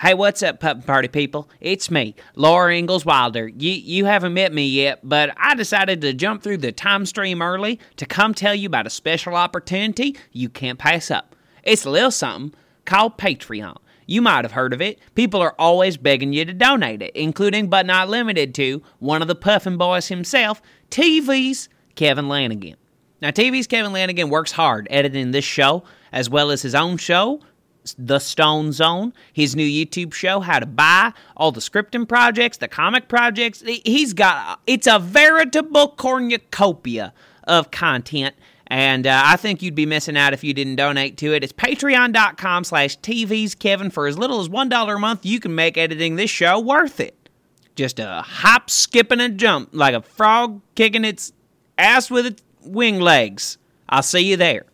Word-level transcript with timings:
Hey, 0.00 0.14
what's 0.14 0.42
up, 0.42 0.60
Puppet 0.60 0.86
Party 0.86 1.08
people? 1.08 1.50
It's 1.60 1.90
me, 1.90 2.14
Laura 2.34 2.74
Ingalls 2.74 3.04
Wilder. 3.04 3.48
You, 3.48 3.72
you 3.72 4.06
haven't 4.06 4.32
met 4.32 4.50
me 4.50 4.66
yet, 4.66 5.00
but 5.02 5.34
I 5.36 5.54
decided 5.54 6.00
to 6.00 6.14
jump 6.14 6.42
through 6.42 6.56
the 6.56 6.72
time 6.72 7.04
stream 7.04 7.42
early 7.42 7.78
to 7.96 8.06
come 8.06 8.32
tell 8.32 8.54
you 8.54 8.66
about 8.66 8.86
a 8.86 8.90
special 8.90 9.34
opportunity 9.34 10.16
you 10.32 10.48
can't 10.48 10.78
pass 10.78 11.10
up. 11.10 11.36
It's 11.64 11.84
a 11.84 11.90
little 11.90 12.10
something 12.10 12.58
called 12.86 13.18
Patreon. 13.18 13.76
You 14.06 14.22
might 14.22 14.46
have 14.46 14.52
heard 14.52 14.72
of 14.72 14.80
it. 14.80 15.00
People 15.14 15.42
are 15.42 15.54
always 15.58 15.98
begging 15.98 16.32
you 16.32 16.46
to 16.46 16.54
donate 16.54 17.02
it, 17.02 17.14
including 17.14 17.68
but 17.68 17.84
not 17.84 18.08
limited 18.08 18.54
to 18.54 18.82
one 19.00 19.20
of 19.20 19.28
the 19.28 19.34
Puffin 19.34 19.76
Boys 19.76 20.08
himself, 20.08 20.62
TV's 20.88 21.68
Kevin 21.94 22.26
Lanigan. 22.26 22.76
Now, 23.20 23.32
TV's 23.32 23.66
Kevin 23.66 23.92
Lanigan 23.92 24.30
works 24.30 24.52
hard 24.52 24.88
editing 24.88 25.32
this 25.32 25.44
show, 25.44 25.84
as 26.10 26.30
well 26.30 26.50
as 26.50 26.62
his 26.62 26.74
own 26.74 26.96
show, 26.96 27.42
The 27.98 28.18
Stone 28.18 28.72
Zone, 28.72 29.12
his 29.32 29.56
new 29.56 29.66
YouTube 29.66 30.12
show, 30.12 30.40
How 30.40 30.58
to 30.58 30.66
Buy, 30.66 31.12
all 31.36 31.52
the 31.52 31.60
scripting 31.60 32.08
projects, 32.08 32.58
the 32.58 32.68
comic 32.68 33.08
projects. 33.08 33.62
He's 33.84 34.12
got, 34.12 34.60
it's 34.66 34.86
a 34.86 34.98
veritable 34.98 35.88
cornucopia 35.96 37.12
of 37.44 37.70
content. 37.70 38.34
And 38.66 39.06
uh, 39.06 39.22
I 39.24 39.36
think 39.36 39.62
you'd 39.62 39.74
be 39.74 39.86
missing 39.86 40.16
out 40.16 40.32
if 40.32 40.44
you 40.44 40.54
didn't 40.54 40.76
donate 40.76 41.16
to 41.18 41.34
it. 41.34 41.42
It's 41.42 41.52
patreon.com 41.52 42.64
slash 42.64 42.98
TV's 43.00 43.56
Kevin. 43.56 43.90
For 43.90 44.06
as 44.06 44.16
little 44.16 44.40
as 44.40 44.48
$1 44.48 44.94
a 44.94 44.98
month, 44.98 45.26
you 45.26 45.40
can 45.40 45.54
make 45.54 45.76
editing 45.76 46.14
this 46.14 46.30
show 46.30 46.60
worth 46.60 47.00
it. 47.00 47.28
Just 47.74 47.98
a 47.98 48.22
hop, 48.22 48.70
skip, 48.70 49.10
and 49.10 49.20
a 49.20 49.28
jump, 49.28 49.70
like 49.72 49.94
a 49.94 50.02
frog 50.02 50.60
kicking 50.76 51.04
its 51.04 51.32
ass 51.76 52.10
with 52.10 52.26
its 52.26 52.42
wing 52.62 53.00
legs. 53.00 53.58
I'll 53.88 54.04
see 54.04 54.20
you 54.20 54.36
there. 54.36 54.66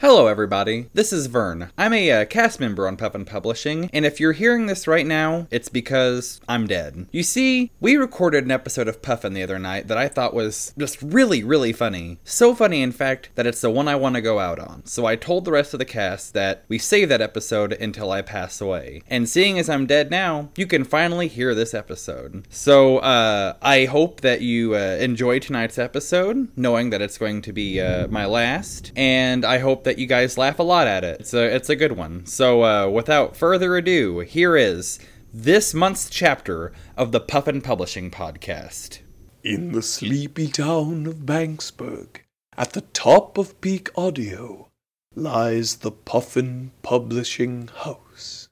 Hello, 0.00 0.28
everybody. 0.28 0.88
This 0.94 1.12
is 1.12 1.26
Vern. 1.26 1.72
I'm 1.76 1.92
a 1.92 2.10
uh, 2.10 2.24
cast 2.24 2.58
member 2.58 2.88
on 2.88 2.96
Puffin 2.96 3.26
Publishing, 3.26 3.90
and 3.92 4.06
if 4.06 4.18
you're 4.18 4.32
hearing 4.32 4.64
this 4.64 4.86
right 4.88 5.06
now, 5.06 5.46
it's 5.50 5.68
because 5.68 6.40
I'm 6.48 6.66
dead. 6.66 7.06
You 7.12 7.22
see, 7.22 7.70
we 7.80 7.98
recorded 7.98 8.44
an 8.44 8.50
episode 8.50 8.88
of 8.88 9.02
Puffin 9.02 9.34
the 9.34 9.42
other 9.42 9.58
night 9.58 9.88
that 9.88 9.98
I 9.98 10.08
thought 10.08 10.32
was 10.32 10.72
just 10.78 11.02
really, 11.02 11.44
really 11.44 11.74
funny. 11.74 12.18
So 12.24 12.54
funny, 12.54 12.80
in 12.80 12.92
fact, 12.92 13.28
that 13.34 13.46
it's 13.46 13.60
the 13.60 13.68
one 13.68 13.88
I 13.88 13.94
want 13.94 14.14
to 14.14 14.22
go 14.22 14.38
out 14.38 14.58
on. 14.58 14.86
So 14.86 15.04
I 15.04 15.16
told 15.16 15.44
the 15.44 15.52
rest 15.52 15.74
of 15.74 15.78
the 15.78 15.84
cast 15.84 16.32
that 16.32 16.64
we 16.66 16.78
save 16.78 17.10
that 17.10 17.20
episode 17.20 17.74
until 17.74 18.10
I 18.10 18.22
pass 18.22 18.58
away. 18.58 19.02
And 19.06 19.28
seeing 19.28 19.58
as 19.58 19.68
I'm 19.68 19.84
dead 19.84 20.10
now, 20.10 20.48
you 20.56 20.66
can 20.66 20.84
finally 20.84 21.28
hear 21.28 21.54
this 21.54 21.74
episode. 21.74 22.46
So 22.48 23.00
uh, 23.00 23.52
I 23.60 23.84
hope 23.84 24.22
that 24.22 24.40
you 24.40 24.74
uh, 24.74 24.96
enjoy 24.98 25.40
tonight's 25.40 25.76
episode, 25.76 26.48
knowing 26.56 26.88
that 26.88 27.02
it's 27.02 27.18
going 27.18 27.42
to 27.42 27.52
be 27.52 27.82
uh, 27.82 28.08
my 28.08 28.24
last, 28.24 28.92
and 28.96 29.44
I 29.44 29.58
hope 29.58 29.84
that 29.84 29.89
that 29.90 29.98
you 29.98 30.06
guys 30.06 30.38
laugh 30.38 30.60
a 30.60 30.62
lot 30.62 30.86
at 30.86 31.02
it. 31.02 31.18
It's 31.18 31.34
a 31.34 31.52
it's 31.52 31.68
a 31.68 31.74
good 31.74 31.92
one. 31.92 32.24
So 32.24 32.62
uh, 32.62 32.88
without 32.88 33.36
further 33.36 33.76
ado, 33.76 34.20
here 34.20 34.56
is 34.56 35.00
this 35.34 35.74
month's 35.74 36.08
chapter 36.08 36.72
of 36.96 37.10
the 37.10 37.18
Puffin 37.18 37.60
Publishing 37.60 38.08
podcast. 38.08 39.00
In 39.42 39.72
the 39.72 39.82
sleepy 39.82 40.46
town 40.46 41.06
of 41.06 41.26
Banksburg, 41.26 42.20
at 42.56 42.72
the 42.72 42.82
top 42.82 43.36
of 43.36 43.60
peak 43.60 43.90
audio, 43.96 44.68
lies 45.16 45.78
the 45.78 45.90
Puffin 45.90 46.70
Publishing 46.82 47.68
House, 47.74 48.48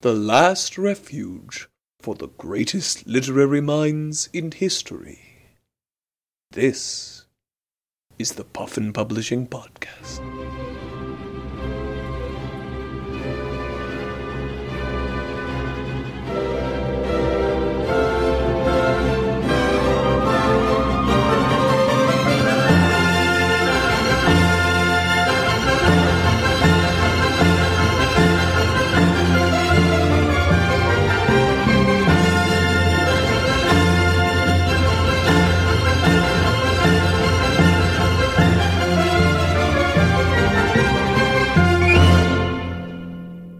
the 0.00 0.12
last 0.12 0.76
refuge 0.76 1.68
for 2.00 2.16
the 2.16 2.28
greatest 2.36 3.06
literary 3.06 3.60
minds 3.60 4.28
in 4.32 4.50
history. 4.50 5.52
This 6.50 7.26
is 8.18 8.32
the 8.32 8.44
Puffin 8.44 8.92
Publishing 8.92 9.46
Podcast. 9.46 10.59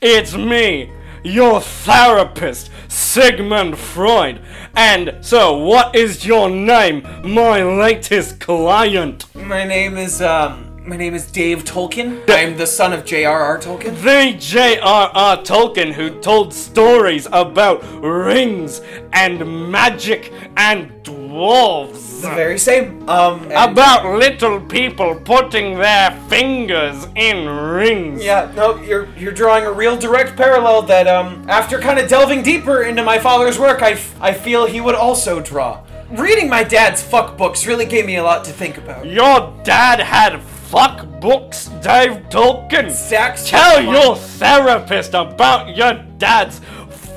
It's 0.03 0.34
me, 0.34 0.91
your 1.22 1.61
therapist, 1.61 2.71
Sigmund 2.88 3.77
Freud. 3.77 4.41
And 4.75 5.19
so, 5.21 5.59
what 5.59 5.94
is 5.94 6.25
your 6.25 6.49
name, 6.49 7.06
my 7.22 7.62
latest 7.62 8.41
client? 8.41 9.27
My 9.34 9.65
name 9.65 9.99
is, 9.99 10.22
um, 10.22 10.69
my 10.84 10.96
name 10.96 11.14
is 11.14 11.30
Dave 11.30 11.64
Tolkien. 11.64 12.22
I'm 12.28 12.56
the 12.56 12.66
son 12.66 12.92
of 12.92 13.04
J.R.R. 13.04 13.58
Tolkien. 13.58 13.94
The 14.02 14.36
J.R.R. 14.38 15.36
Tolkien 15.38 15.92
who 15.92 16.18
told 16.20 16.52
stories 16.54 17.26
about 17.32 17.82
rings 18.02 18.80
and 19.12 19.70
magic 19.70 20.32
and 20.56 20.90
dwarves. 21.04 22.22
The 22.22 22.30
very 22.30 22.58
same. 22.58 23.08
Um, 23.08 23.44
About 23.52 24.19
little 24.19 24.60
people 24.60 25.14
putting 25.24 25.78
their 25.78 26.12
fingers 26.28 27.06
in 27.14 27.46
rings. 27.48 28.22
Yeah, 28.24 28.50
no, 28.56 28.76
you're 28.82 29.06
you're 29.16 29.32
drawing 29.32 29.64
a 29.66 29.72
real 29.72 29.96
direct 29.96 30.36
parallel 30.36 30.82
that 30.82 31.06
um 31.06 31.44
after 31.48 31.78
kind 31.78 31.98
of 31.98 32.08
delving 32.08 32.42
deeper 32.42 32.82
into 32.82 33.02
my 33.02 33.19
father's 33.19 33.58
work, 33.58 33.82
I, 33.82 33.92
f- 33.92 34.14
I 34.20 34.32
feel 34.32 34.66
he 34.66 34.80
would 34.80 34.94
also 34.96 35.40
draw. 35.40 35.82
Reading 36.10 36.48
my 36.48 36.64
dad's 36.64 37.00
fuck 37.00 37.38
books 37.38 37.66
really 37.69 37.86
gave 37.86 38.04
me 38.04 38.16
a 38.16 38.22
lot 38.24 38.44
to 38.46 38.50
think 38.50 38.76
about. 38.78 39.06
Your 39.06 39.54
dad 39.62 40.00
had 40.00 40.42
fuck 40.70 41.04
books, 41.20 41.66
Dave 41.82 42.12
Tolkien. 42.31 42.92
Stacks 42.92 43.50
Tell 43.50 43.82
your 43.82 44.14
therapist 44.14 45.14
about 45.14 45.76
your 45.76 45.94
dad's 46.16 46.60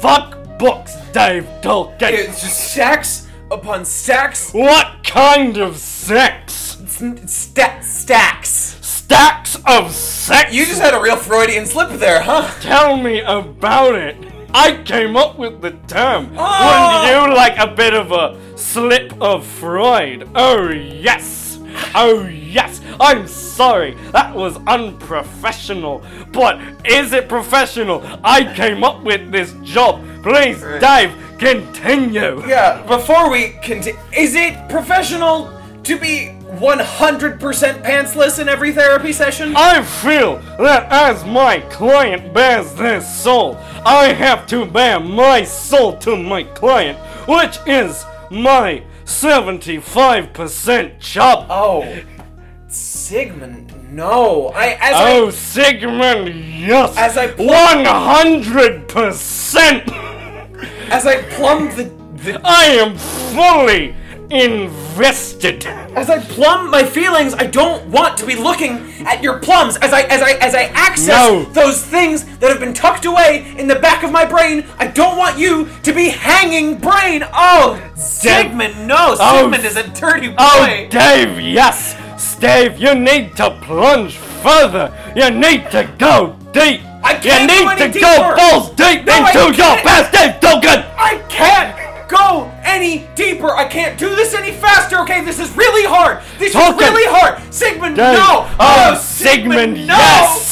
fuck 0.02 0.58
books, 0.58 0.96
Dave 1.12 1.44
Tolkien. 1.62 2.14
It's 2.14 2.41
just 2.41 2.72
stacks 2.72 3.28
upon 3.52 3.86
sex. 3.86 4.52
What 4.53 5.03
kind 5.03 5.58
of 5.58 5.78
sex? 5.78 6.78
Sta- 7.28 7.80
stacks. 7.81 8.50
Stacks 8.81 9.56
of 9.68 9.91
sex? 9.91 10.52
You 10.52 10.66
just 10.66 10.81
had 10.81 10.96
a 10.96 11.00
real 11.02 11.16
Freudian 11.16 11.68
slip 11.68 11.91
there, 12.00 12.22
huh? 12.24 12.50
Tell 12.59 12.97
me 12.97 13.22
about 13.22 13.94
it. 13.94 14.18
I 14.56 14.81
came 14.84 15.16
up 15.16 15.38
with 15.38 15.62
the 15.62 15.72
term. 15.88 16.31
Oh! 16.35 17.03
Wouldn't 17.03 17.30
you 17.30 17.35
like 17.35 17.58
a 17.59 17.68
bit 17.75 17.94
of 17.94 18.12
a 18.12 18.35
slip 18.58 19.14
of 19.22 19.46
Freud? 19.46 20.28
Oh, 20.34 20.70
yes. 20.70 21.43
Oh, 21.96 22.28
yes. 22.28 22.81
I'm 23.00 23.28
sorry. 23.28 23.96
That 24.12 24.36
was 24.36 24.58
unprofessional. 24.68 26.04
But 26.31 26.59
is 26.86 27.14
it 27.14 27.30
professional? 27.30 28.04
I 28.24 28.54
came 28.54 28.84
up 28.84 29.04
with 29.04 29.31
this 29.31 29.54
job. 29.64 30.02
Please, 30.24 30.62
Dave, 30.80 31.14
continue. 31.38 32.46
Yeah, 32.48 32.82
before 32.88 33.30
we 33.30 33.50
continue, 33.62 34.00
is 34.16 34.36
it 34.36 34.70
professional 34.70 35.52
to 35.84 36.00
be 36.00 36.38
100% 36.53 37.40
pantsless 37.84 38.40
in 38.40 38.48
every 38.48 38.72
therapy 38.72 39.12
session? 39.12 39.53
I 39.56 39.84
feel 39.84 40.38
that 40.59 40.88
as 40.92 41.26
my 41.26 41.59
client 41.72 42.34
bears 42.34 42.74
their 42.76 43.02
soul, 43.02 43.58
I 43.86 44.14
have 44.14 44.48
to 44.48 44.66
bear 44.66 45.00
my 45.00 45.44
soul 45.44 45.98
to 45.98 46.16
my 46.16 46.44
client, 46.44 46.98
which 47.28 47.58
is 47.68 48.06
my 48.32 48.82
75% 49.06 51.00
chop. 51.00 51.47
Oh, 51.50 51.86
Sigmund, 52.68 53.72
no. 53.94 54.47
I 54.56 54.78
as 54.80 54.94
Oh, 54.96 55.30
Sigmund, 55.30 56.30
yes. 56.30 56.97
As 56.97 57.18
I 57.18 57.28
pl- 57.28 57.46
100%. 57.47 59.84
As 60.90 61.05
I 61.05 61.22
plumbed 61.23 61.73
the, 61.73 61.84
the 62.23 62.40
I 62.44 62.64
am 62.66 62.96
fully 62.97 63.96
invested. 64.31 65.66
as 65.96 66.09
I 66.09 66.20
plumb 66.20 66.70
my 66.70 66.84
feelings, 66.84 67.34
I 67.34 67.46
don't 67.46 67.85
want 67.87 68.17
to 68.17 68.25
be 68.25 68.35
looking 68.35 68.72
at 69.05 69.22
your 69.22 69.40
plums 69.40 69.78
as 69.78 69.93
I 69.93 70.02
as 70.03 70.22
I 70.22 70.31
as 70.34 70.55
I 70.55 70.64
access 70.73 71.08
No. 71.08 71.43
those 71.52 71.84
things 71.84 72.25
that 72.40 72.49
have 72.49 72.59
been 72.59 72.73
tucked 72.73 73.05
away 73.05 73.53
in 73.58 73.67
the 73.67 73.75
back 73.75 74.03
of 74.03 74.11
my 74.11 74.25
brain. 74.25 74.66
I 74.79 74.87
don't 74.87 75.17
want 75.17 75.37
you 75.37 75.70
to 75.84 75.93
be 75.93 76.09
hanging 76.09 76.78
brain. 76.78 77.23
Oh, 77.34 77.81
Sigmund, 77.96 78.87
no. 78.87 79.16
Oh, 79.20 79.41
Sigmund 79.41 79.66
is 79.66 79.78
a 79.78 79.87
dirty 79.90 80.29
oh, 80.37 80.59
boy. 80.59 80.85
Oh, 80.85 80.90
Dave, 80.90 81.40
yes! 81.40 81.96
Dave, 82.40 82.78
you 82.78 82.93
need 82.96 83.35
to 83.37 83.52
plunge 83.61 84.17
further. 84.17 84.91
You 85.16 85.29
need 85.31 85.69
to 85.72 85.90
go 85.97 86.35
deep. 86.52 86.81
I 87.03 87.16
can't 87.16 87.49
you 87.52 87.64
go 87.64 87.76
need 87.76 87.93
to 87.93 87.99
go 87.99 88.16
deeper. 88.16 88.35
balls 88.35 88.69
deep 88.76 89.05
No, 89.05 89.16
into 89.28 89.55
your 89.55 89.76
past, 89.84 90.11
Dave 90.11 90.40
Dugan. 90.40 90.63
Sigmund, 99.34 99.88
no. 99.88 99.96
yes. 99.96 100.42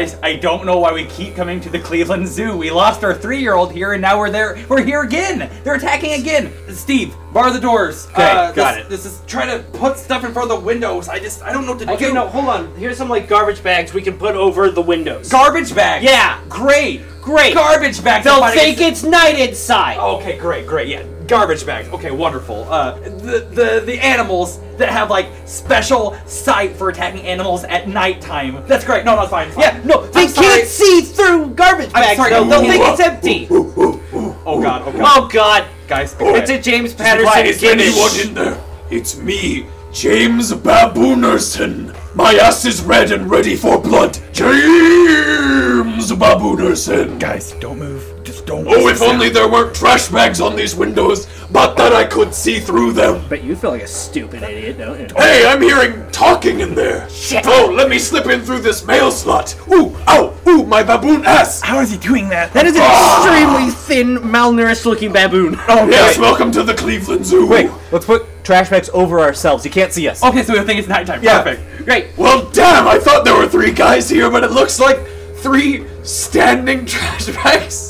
Guys, 0.00 0.16
I 0.22 0.36
don't 0.36 0.64
know 0.64 0.78
why 0.78 0.94
we 0.94 1.04
keep 1.04 1.36
coming 1.36 1.60
to 1.60 1.68
the 1.68 1.78
Cleveland 1.78 2.26
Zoo. 2.26 2.56
We 2.56 2.70
lost 2.70 3.04
our 3.04 3.12
three-year-old 3.12 3.70
here, 3.70 3.92
and 3.92 4.00
now 4.00 4.18
we're 4.18 4.30
there. 4.30 4.58
We're 4.66 4.82
here 4.82 5.02
again. 5.02 5.50
They're 5.62 5.74
attacking 5.74 6.18
again. 6.18 6.50
Steve, 6.70 7.14
bar 7.34 7.52
the 7.52 7.60
doors. 7.60 8.06
Okay, 8.12 8.22
Uh, 8.22 8.50
got 8.52 8.76
this, 8.76 8.84
it. 8.86 8.88
This 8.88 9.04
is 9.04 9.20
trying 9.26 9.48
to 9.48 9.62
put 9.78 9.98
stuff 9.98 10.24
in 10.24 10.32
front 10.32 10.50
of 10.50 10.58
the 10.58 10.64
windows. 10.64 11.10
I 11.10 11.18
just, 11.18 11.42
I 11.42 11.52
don't 11.52 11.66
know 11.66 11.72
what 11.72 11.80
to 11.80 11.84
do. 11.84 11.92
Okay, 11.92 12.06
do. 12.06 12.14
no, 12.14 12.28
hold 12.28 12.46
on. 12.46 12.74
Here's 12.76 12.96
some 12.96 13.10
like 13.10 13.28
garbage 13.28 13.62
bags 13.62 13.92
we 13.92 14.00
can 14.00 14.16
put 14.16 14.36
over 14.36 14.70
the 14.70 14.80
windows. 14.80 15.28
Garbage 15.28 15.74
bags. 15.74 16.02
Yeah. 16.02 16.40
Great. 16.48 17.02
Great. 17.20 17.52
Garbage 17.52 18.02
bags. 18.02 18.24
They'll 18.24 18.42
think 18.52 18.80
it's 18.80 19.02
night 19.02 19.38
inside. 19.38 19.98
Okay, 19.98 20.38
great, 20.38 20.66
great, 20.66 20.88
yeah. 20.88 21.04
Garbage 21.30 21.64
bags. 21.64 21.88
Okay, 21.90 22.10
wonderful. 22.10 22.64
Uh, 22.68 22.98
the 22.98 23.46
the 23.52 23.82
the 23.86 23.98
animals 24.04 24.58
that 24.78 24.88
have 24.90 25.08
like 25.10 25.28
special 25.46 26.16
sight 26.26 26.74
for 26.74 26.88
attacking 26.88 27.22
animals 27.22 27.62
at 27.62 27.88
nighttime. 27.88 28.66
That's 28.66 28.84
great. 28.84 29.04
No, 29.04 29.14
no, 29.14 29.22
it's 29.22 29.30
fine. 29.30 29.46
it's 29.46 29.54
fine. 29.56 29.76
Yeah, 29.76 29.80
no, 29.84 30.06
they 30.08 30.22
I'm 30.22 30.28
sorry. 30.28 30.46
can't 30.48 30.66
see 30.66 31.02
through 31.02 31.50
garbage 31.54 31.90
I'm 31.94 32.02
bags. 32.02 32.16
sorry. 32.16 32.30
though. 32.30 32.44
They'll 32.48 32.64
Ooh, 32.64 32.68
think 32.68 32.84
it's 32.84 33.00
empty. 33.00 33.46
Oh 34.46 34.60
god. 34.60 34.82
Oh 34.84 34.92
god. 34.92 35.02
Oh 35.04 35.28
God, 35.28 35.64
Guys, 35.86 36.14
be 36.14 36.24
it's 36.24 36.50
a 36.50 36.60
James 36.60 36.94
Quiet, 36.94 37.24
Patterson 37.24 37.46
is 37.46 37.60
there 37.60 37.76
gimmick. 37.76 37.94
anyone 37.94 38.20
in 38.28 38.34
there? 38.34 38.64
It's 38.90 39.16
me, 39.16 39.66
James 39.92 40.50
Baboonerson. 40.52 41.94
My 42.16 42.32
ass 42.34 42.64
is 42.64 42.82
red 42.82 43.12
and 43.12 43.30
ready 43.30 43.54
for 43.54 43.78
blood. 43.80 44.18
James 44.32 46.10
Baboonerson. 46.10 47.20
Guys, 47.20 47.52
don't 47.60 47.78
move. 47.78 48.04
Just 48.50 48.64
don't. 48.64 48.82
Oh, 48.82 48.88
if 48.88 49.02
only 49.02 49.28
there 49.28 49.48
weren't 49.48 49.74
trash 49.74 50.08
bags 50.08 50.40
on 50.40 50.56
these 50.56 50.74
windows, 50.74 51.28
but 51.52 51.76
that 51.76 51.92
I 51.92 52.04
could 52.04 52.34
see 52.34 52.58
through 52.58 52.92
them. 52.92 53.24
But 53.28 53.44
you 53.44 53.54
feel 53.54 53.70
like 53.70 53.82
a 53.82 53.86
stupid 53.86 54.42
idiot, 54.42 54.78
don't 54.78 54.98
you? 54.98 55.06
Hey, 55.16 55.46
I'm 55.46 55.62
hearing 55.62 56.10
talking 56.10 56.60
in 56.60 56.74
there. 56.74 57.08
Shit. 57.10 57.44
Oh, 57.46 57.72
let 57.72 57.88
me 57.88 57.98
slip 57.98 58.26
in 58.26 58.40
through 58.42 58.60
this 58.60 58.84
mail 58.84 59.10
slot. 59.10 59.56
Ooh, 59.72 59.96
ow, 60.08 60.34
ooh, 60.48 60.64
my 60.64 60.82
baboon 60.82 61.24
ass. 61.24 61.60
How 61.60 61.80
is 61.80 61.90
he 61.90 61.98
doing 61.98 62.28
that? 62.30 62.52
That 62.52 62.66
is 62.66 62.74
an 62.74 62.82
ah! 62.82 63.24
extremely 63.24 63.70
thin, 63.70 64.30
malnourished-looking 64.30 65.12
baboon. 65.12 65.56
Oh, 65.68 65.88
yes, 65.90 66.18
welcome 66.18 66.50
to 66.52 66.62
the 66.62 66.74
Cleveland 66.74 67.24
Zoo. 67.24 67.46
Wait, 67.46 67.70
let's 67.92 68.06
put 68.06 68.26
trash 68.44 68.70
bags 68.70 68.90
over 68.92 69.20
ourselves. 69.20 69.64
You 69.64 69.70
can't 69.70 69.92
see 69.92 70.08
us. 70.08 70.24
Okay, 70.24 70.42
so 70.42 70.54
we 70.54 70.64
think 70.64 70.78
it's 70.78 70.88
nighttime. 70.88 71.22
Yeah. 71.22 71.42
Perfect. 71.42 71.84
Great. 71.84 72.06
Well, 72.16 72.48
damn, 72.50 72.88
I 72.88 72.98
thought 72.98 73.24
there 73.24 73.36
were 73.36 73.48
three 73.48 73.72
guys 73.72 74.10
here, 74.10 74.30
but 74.30 74.42
it 74.42 74.50
looks 74.50 74.80
like 74.80 74.98
three 75.36 75.86
standing 76.02 76.86
trash 76.86 77.26
bags. 77.28 77.89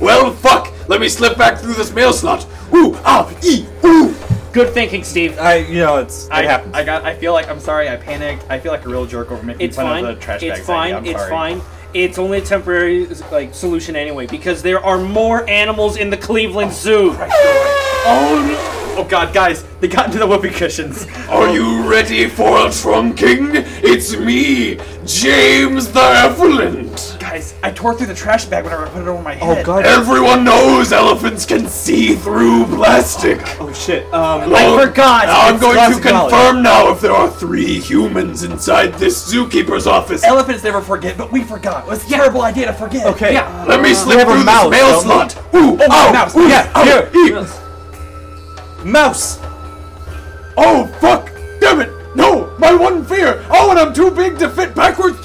Well, 0.00 0.32
fuck. 0.32 0.72
Let 0.88 1.00
me 1.00 1.08
slip 1.08 1.36
back 1.36 1.58
through 1.58 1.74
this 1.74 1.92
mail 1.92 2.12
slot. 2.12 2.46
Ooh, 2.74 2.94
ah, 3.04 3.30
ee, 3.42 3.66
ooh. 3.84 4.14
Good 4.52 4.72
thinking, 4.72 5.04
Steve. 5.04 5.38
I, 5.38 5.56
you 5.56 5.80
know, 5.80 5.96
it's 5.98 6.26
it 6.26 6.32
I, 6.32 6.42
happens. 6.44 6.74
I 6.74 6.82
got. 6.84 7.04
I 7.04 7.14
feel 7.14 7.32
like 7.32 7.48
I'm 7.48 7.60
sorry. 7.60 7.88
I 7.88 7.96
panicked. 7.96 8.44
I 8.48 8.58
feel 8.58 8.72
like 8.72 8.84
a 8.86 8.88
real 8.88 9.04
jerk 9.04 9.30
over 9.30 9.42
making 9.42 9.66
It's 9.66 9.76
fun 9.76 9.86
fine. 9.86 10.04
of 10.04 10.16
the 10.16 10.22
trash 10.22 10.42
it's 10.42 10.60
fine. 10.66 10.94
idea. 10.94 10.96
I'm 10.96 11.04
it's 11.04 11.18
sorry. 11.18 11.30
fine. 11.30 11.62
It's 11.94 12.18
only 12.18 12.38
a 12.38 12.42
temporary 12.42 13.06
like 13.30 13.54
solution 13.54 13.96
anyway 13.96 14.26
because 14.26 14.62
there 14.62 14.80
are 14.84 14.98
more 14.98 15.48
animals 15.48 15.96
in 15.96 16.10
the 16.10 16.16
Cleveland 16.16 16.72
Zoo. 16.72 17.14
Oh, 18.08 18.94
no. 18.96 19.02
oh 19.02 19.06
God, 19.08 19.34
guys, 19.34 19.64
they 19.80 19.88
got 19.88 20.06
into 20.06 20.18
the 20.18 20.26
whoopee 20.26 20.50
cushions. 20.50 21.06
Are 21.28 21.48
you 21.52 21.88
ready 21.90 22.28
for 22.28 22.58
a 22.58 22.66
trunking? 22.68 23.64
It's 23.82 24.16
me, 24.16 24.78
James 25.04 25.90
the 25.92 26.00
Effluent. 26.00 27.15
Guys, 27.28 27.54
I 27.60 27.72
tore 27.72 27.92
through 27.92 28.06
the 28.06 28.14
trash 28.14 28.44
bag 28.44 28.62
whenever 28.62 28.86
I 28.86 28.88
put 28.88 29.02
it 29.02 29.08
over 29.08 29.20
my 29.20 29.34
head. 29.34 29.58
oh 29.58 29.64
god. 29.64 29.84
Everyone 29.84 30.44
knows 30.44 30.92
elephants 30.92 31.44
can 31.44 31.66
see 31.66 32.14
through 32.14 32.66
plastic. 32.66 33.40
Oh 33.60 33.72
shit. 33.72 34.04
Um. 34.14 34.48
Now- 34.48 34.78
forgot. 34.78 35.26
Now 35.26 35.40
I'm 35.48 35.54
It's 35.54 35.60
going 35.62 35.74
to 35.74 35.80
classic 35.80 36.04
knowledge. 36.04 36.32
confirm 36.32 36.62
now 36.62 36.92
if 36.92 37.00
there 37.00 37.10
are 37.10 37.28
three 37.28 37.80
humans 37.80 38.44
inside 38.44 38.94
this 38.94 39.32
zookeeper's 39.32 39.88
office. 39.88 40.22
Elephants 40.22 40.62
never 40.62 40.80
forget, 40.80 41.18
but 41.18 41.32
we 41.32 41.42
forgot. 41.42 41.84
It 41.84 41.90
was 41.90 42.06
a 42.06 42.08
terrible 42.08 42.42
idea 42.42 42.66
to 42.66 42.72
forget. 42.72 43.04
Okay. 43.06 43.32
Yeah. 43.32 43.64
Let 43.66 43.80
me 43.82 43.92
slip 43.92 44.20
have 44.20 44.28
a 44.28 44.32
through 44.32 44.44
mouse, 44.44 44.70
this 44.70 44.80
mail 44.80 45.02
don't 45.02 45.24
we? 45.24 45.30
slot. 45.30 45.54
Ooh, 45.54 45.92
ow, 45.92 46.12
mouse. 46.12 46.36
ooh, 46.36 46.48
Yeah, 46.48 46.72
ow, 46.76 46.84
here. 46.84 47.10
ee. 47.12 48.88
Mouse. 48.88 49.40
Oh, 50.56 50.86
fuck! 51.00 51.30
Damn 51.60 51.80
it! 51.80 51.90
No! 52.16 52.54
My 52.58 52.72
one 52.72 53.04
fear! 53.04 53.44
Oh, 53.50 53.70
and 53.70 53.78
I'm 53.78 53.92
too 53.92 54.10
big 54.10 54.38
to 54.38 54.48
fit 54.48 54.74
backwards 54.74 55.15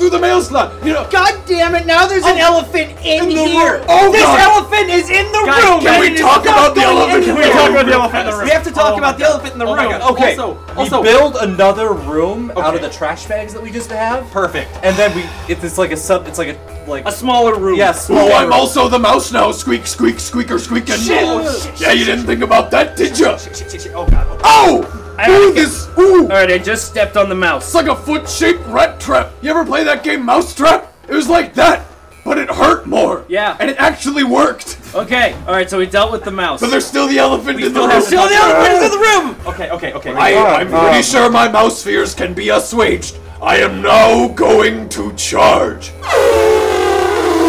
through 0.48 0.58
the 0.58 0.64
mail 0.64 0.72
slot! 0.72 0.86
You 0.86 0.94
know. 0.94 1.10
God 1.12 1.46
damn 1.46 1.76
it! 1.76 1.86
Now 1.86 2.08
there's 2.08 2.24
an 2.26 2.38
oh, 2.38 2.58
elephant 2.62 2.98
in, 3.06 3.24
in 3.24 3.30
the 3.30 3.46
here. 3.46 3.78
room. 3.80 3.86
Oh, 3.90 4.12
this 4.12 4.24
God. 4.24 4.40
elephant 4.40 4.90
is 4.90 5.10
in 5.10 5.26
the 5.32 5.44
Guys, 5.46 5.64
room. 5.64 5.82
Can 5.82 6.00
we 6.02 6.18
talk 6.18 6.44
about 6.44 6.76
the 6.76 6.82
elephant? 6.82 7.24
anywhere. 7.24 7.44
in 7.44 7.48
the 7.48 7.54
talk 7.54 7.70
about 7.72 7.86
the 7.86 7.94
elephant 7.94 8.26
in 8.26 8.32
the 8.32 8.38
room. 8.38 8.46
We 8.46 8.52
have 8.52 8.64
to 8.64 8.72
talk 8.72 8.94
Oh 8.94 8.98
about 8.98 9.18
the 9.18 9.26
elephant 9.26 9.54
in 9.54 9.60
the 9.60 9.66
Oh 9.66 9.76
room. 9.76 10.02
Okay. 10.14 10.36
Also, 10.38 10.54
we 10.54 10.74
also, 10.76 11.04
build 11.04 11.36
another 11.38 11.94
room 11.94 12.52
out 12.52 12.76
of 12.76 12.82
the 12.82 12.90
trash 12.90 13.26
bags 13.26 13.54
that 13.54 13.62
we 13.62 13.72
just 13.72 13.92
have, 13.92 14.30
perfect. 14.32 14.70
and 14.84 14.96
then 14.98 15.16
we 15.16 15.24
it's, 15.48 15.64
it's 15.64 15.78
like 15.78 15.92
a 15.92 15.98
sub. 15.98 16.28
It's 16.28 16.38
like 16.38 16.50
a 16.50 16.72
like 16.88 17.06
A 17.06 17.12
smaller 17.12 17.58
room. 17.58 17.78
yeah, 17.78 17.94
Oh. 18.10 18.34
I'm 18.34 18.52
also 18.52 18.88
the 18.88 19.00
mouse 19.00 19.32
now. 19.32 19.52
Squeak, 19.52 19.86
squeak, 19.86 20.20
squeaker, 20.20 20.58
squeaking. 20.58 20.96
Shit. 20.98 21.24
Oh, 21.24 21.76
yeah, 21.78 21.92
you 21.92 22.06
didn't 22.06 22.26
think 22.26 22.42
about 22.42 22.72
that, 22.72 22.98
did 22.98 23.18
you? 23.18 23.38
Shit, 23.38 23.56
shit, 23.58 23.82
shit. 23.82 23.92
Oh 23.94 24.08
God. 24.10 24.28
Oh, 24.44 24.84
oh! 24.84 25.01
Ow! 25.20 25.30
Ooh, 25.30 25.54
this. 25.54 25.88
Ooh! 25.98 26.24
All 26.24 26.28
right, 26.30 26.52
I 26.52 26.58
just 26.58 26.88
stepped 26.88 27.18
on 27.18 27.30
the 27.30 27.36
mouse. 27.36 27.66
It's 27.66 27.76
like 27.76 27.88
a 27.88 27.96
foot-shaped 27.96 28.66
rat 28.68 29.00
trap. 29.00 29.32
You 29.42 29.50
ever 29.50 29.66
play 29.66 29.84
that 29.84 30.04
game 30.04 30.26
Mousetrap? 30.26 30.94
It 31.08 31.14
was 31.14 31.28
like 31.28 31.54
that, 31.56 31.86
but 32.24 32.38
it 32.38 32.50
hurt 32.50 32.88
more. 32.88 33.26
Yeah. 33.28 33.58
And 33.60 33.70
it 33.70 33.78
actually 33.78 34.24
worked. 34.24 34.78
Okay. 34.94 35.34
All 35.48 35.54
right, 35.54 35.70
so 35.70 35.78
we 35.78 35.86
dealt 35.86 36.12
with 36.12 36.24
the 36.24 36.32
mouse. 36.32 36.62
But 36.62 36.70
there's 36.70 36.86
still 36.86 37.08
the 37.08 37.18
elephant 37.18 37.60
in 37.60 37.66
the 37.66 37.70
still 37.70 37.84
room. 37.84 37.92
have 37.92 38.04
to 38.04 38.08
Still 38.08 38.28
the 38.28 38.36
elephant 38.36 38.84
in 38.84 38.92
the 38.92 38.98
room! 38.98 39.54
Okay, 39.54 39.70
okay, 39.72 39.94
okay. 39.94 40.14
I, 40.14 40.62
I'm 40.62 40.70
pretty 40.70 40.98
um, 40.98 41.04
sure 41.04 41.30
my 41.30 41.48
mouse 41.48 41.84
fears 41.84 42.14
can 42.14 42.34
be 42.34 42.50
assuaged. 42.50 43.18
I 43.42 43.58
am 43.58 43.82
now 43.82 44.28
going 44.28 44.88
to 44.90 45.14
charge. 45.16 45.92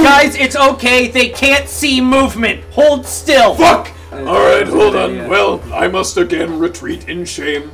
Guys, 0.02 0.34
it's 0.34 0.56
okay. 0.56 1.08
They 1.08 1.28
can't 1.28 1.68
see 1.68 2.00
movement. 2.00 2.64
Hold 2.72 3.06
still. 3.06 3.54
Fuck! 3.54 3.92
Alright, 4.12 4.68
hold 4.68 4.94
on. 4.94 5.26
Well, 5.28 5.62
I 5.72 5.88
must 5.88 6.18
again 6.18 6.58
retreat 6.58 7.08
in 7.08 7.24
shame. 7.24 7.70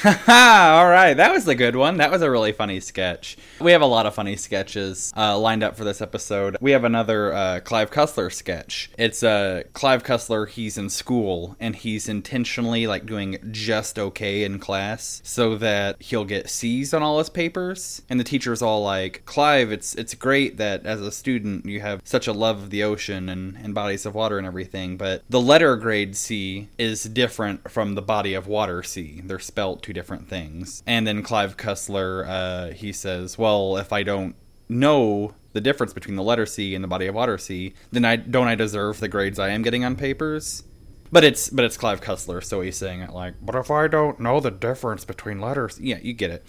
All 0.04 0.88
right, 0.88 1.12
that 1.12 1.30
was 1.30 1.46
a 1.46 1.54
good 1.54 1.76
one. 1.76 1.98
That 1.98 2.10
was 2.10 2.22
a 2.22 2.30
really 2.30 2.52
funny 2.52 2.80
sketch. 2.80 3.36
We 3.60 3.72
have 3.72 3.82
a 3.82 3.86
lot 3.86 4.06
of 4.06 4.14
funny 4.14 4.34
sketches 4.34 5.12
uh, 5.14 5.38
lined 5.38 5.62
up 5.62 5.76
for 5.76 5.84
this 5.84 6.00
episode. 6.00 6.56
We 6.58 6.70
have 6.70 6.84
another 6.84 7.34
uh, 7.34 7.60
Clive 7.60 7.90
Cussler 7.90 8.32
sketch. 8.32 8.90
It's 8.96 9.22
uh, 9.22 9.64
Clive 9.74 10.02
Cussler. 10.02 10.48
He's 10.48 10.78
in 10.78 10.88
school 10.88 11.54
and 11.60 11.76
he's 11.76 12.08
intentionally 12.08 12.86
like 12.86 13.04
doing 13.04 13.36
just 13.50 13.98
okay 13.98 14.42
in 14.42 14.58
class 14.58 15.20
so 15.22 15.56
that 15.56 16.00
he'll 16.00 16.24
get 16.24 16.48
C's 16.48 16.94
on 16.94 17.02
all 17.02 17.18
his 17.18 17.28
papers. 17.28 18.00
And 18.08 18.18
the 18.18 18.24
teacher's 18.24 18.62
all 18.62 18.82
like, 18.82 19.26
"Clive, 19.26 19.70
it's 19.70 19.94
it's 19.96 20.14
great 20.14 20.56
that 20.56 20.86
as 20.86 21.02
a 21.02 21.12
student 21.12 21.66
you 21.66 21.80
have 21.80 22.00
such 22.04 22.26
a 22.26 22.32
love 22.32 22.62
of 22.62 22.70
the 22.70 22.82
ocean 22.84 23.28
and, 23.28 23.54
and 23.56 23.74
bodies 23.74 24.06
of 24.06 24.14
water 24.14 24.38
and 24.38 24.46
everything, 24.46 24.96
but 24.96 25.24
the 25.28 25.42
letter 25.42 25.76
grade 25.76 26.16
C 26.16 26.68
is 26.78 27.04
different 27.04 27.70
from 27.70 27.96
the 27.96 28.02
body 28.02 28.32
of 28.32 28.46
water 28.46 28.82
C. 28.82 29.20
They're 29.22 29.38
spelt 29.38 29.82
two 29.90 29.92
different 29.92 30.28
things. 30.28 30.84
And 30.86 31.04
then 31.04 31.22
Clive 31.22 31.56
Cussler, 31.56 32.24
uh, 32.28 32.72
he 32.72 32.92
says, 32.92 33.36
"Well, 33.36 33.76
if 33.76 33.92
I 33.92 34.04
don't 34.04 34.36
know 34.68 35.34
the 35.52 35.60
difference 35.60 35.92
between 35.92 36.14
the 36.14 36.22
letter 36.22 36.46
C 36.46 36.76
and 36.76 36.84
the 36.84 36.88
body 36.88 37.06
of 37.06 37.14
water 37.16 37.38
C, 37.38 37.74
then 37.90 38.04
I 38.04 38.14
don't 38.14 38.46
I 38.46 38.54
deserve 38.54 39.00
the 39.00 39.08
grades 39.08 39.40
I 39.40 39.48
am 39.48 39.62
getting 39.62 39.84
on 39.84 39.96
papers?" 39.96 40.62
But 41.10 41.24
it's 41.24 41.50
but 41.50 41.64
it's 41.64 41.76
Clive 41.76 42.00
Cussler, 42.00 42.42
so 42.42 42.60
he's 42.60 42.76
saying 42.76 43.00
it 43.00 43.10
like, 43.10 43.34
"But 43.42 43.56
if 43.56 43.68
I 43.68 43.88
don't 43.88 44.20
know 44.20 44.38
the 44.38 44.52
difference 44.52 45.04
between 45.04 45.40
letters, 45.40 45.78
yeah, 45.80 45.98
you 46.00 46.12
get 46.12 46.30
it." 46.30 46.44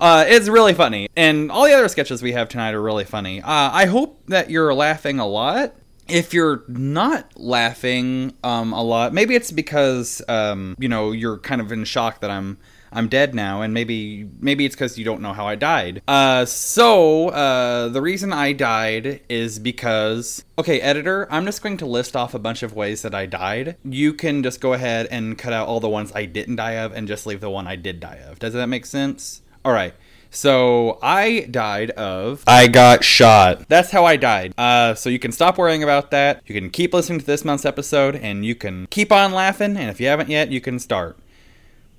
Uh, 0.00 0.24
it's 0.26 0.48
really 0.48 0.74
funny, 0.74 1.08
and 1.14 1.52
all 1.52 1.64
the 1.64 1.72
other 1.72 1.88
sketches 1.88 2.20
we 2.20 2.32
have 2.32 2.48
tonight 2.48 2.74
are 2.74 2.82
really 2.82 3.04
funny. 3.04 3.40
Uh, 3.40 3.70
I 3.72 3.86
hope 3.86 4.20
that 4.26 4.50
you're 4.50 4.74
laughing 4.74 5.20
a 5.20 5.26
lot. 5.26 5.76
If 6.08 6.34
you're 6.34 6.64
not 6.66 7.38
laughing 7.38 8.34
um, 8.42 8.72
a 8.72 8.82
lot, 8.82 9.14
maybe 9.14 9.36
it's 9.36 9.52
because 9.52 10.20
um, 10.28 10.74
you 10.80 10.88
know 10.88 11.12
you're 11.12 11.38
kind 11.38 11.60
of 11.60 11.70
in 11.70 11.84
shock 11.84 12.20
that 12.22 12.30
I'm 12.30 12.58
I'm 12.92 13.08
dead 13.08 13.34
now, 13.34 13.62
and 13.62 13.72
maybe 13.72 14.28
maybe 14.40 14.64
it's 14.64 14.74
because 14.74 14.98
you 14.98 15.04
don't 15.04 15.20
know 15.20 15.32
how 15.32 15.46
I 15.46 15.54
died. 15.54 16.02
Uh, 16.06 16.44
so 16.44 17.28
uh, 17.28 17.88
the 17.88 18.02
reason 18.02 18.32
I 18.32 18.52
died 18.52 19.20
is 19.28 19.58
because 19.58 20.44
okay, 20.58 20.80
editor, 20.80 21.26
I'm 21.30 21.44
just 21.44 21.62
going 21.62 21.78
to 21.78 21.86
list 21.86 22.14
off 22.16 22.34
a 22.34 22.38
bunch 22.38 22.62
of 22.62 22.74
ways 22.74 23.02
that 23.02 23.14
I 23.14 23.26
died. 23.26 23.76
You 23.84 24.12
can 24.12 24.42
just 24.42 24.60
go 24.60 24.72
ahead 24.72 25.08
and 25.10 25.38
cut 25.38 25.52
out 25.52 25.68
all 25.68 25.80
the 25.80 25.88
ones 25.88 26.12
I 26.14 26.26
didn't 26.26 26.56
die 26.56 26.72
of, 26.72 26.92
and 26.92 27.08
just 27.08 27.26
leave 27.26 27.40
the 27.40 27.50
one 27.50 27.66
I 27.66 27.76
did 27.76 28.00
die 28.00 28.20
of. 28.28 28.38
Does 28.38 28.52
that 28.54 28.66
make 28.66 28.86
sense? 28.86 29.42
All 29.64 29.72
right. 29.72 29.94
So 30.34 30.98
I 31.02 31.40
died 31.50 31.90
of. 31.90 32.42
I 32.46 32.66
got 32.66 33.04
shot. 33.04 33.68
That's 33.68 33.90
how 33.90 34.06
I 34.06 34.16
died. 34.16 34.54
Uh, 34.56 34.94
so 34.94 35.10
you 35.10 35.18
can 35.18 35.30
stop 35.30 35.58
worrying 35.58 35.82
about 35.82 36.10
that. 36.10 36.42
You 36.46 36.54
can 36.54 36.70
keep 36.70 36.94
listening 36.94 37.20
to 37.20 37.26
this 37.26 37.44
month's 37.44 37.66
episode, 37.66 38.16
and 38.16 38.44
you 38.44 38.54
can 38.54 38.86
keep 38.86 39.12
on 39.12 39.32
laughing. 39.32 39.76
And 39.76 39.90
if 39.90 40.00
you 40.00 40.06
haven't 40.06 40.30
yet, 40.30 40.50
you 40.50 40.62
can 40.62 40.78
start 40.78 41.18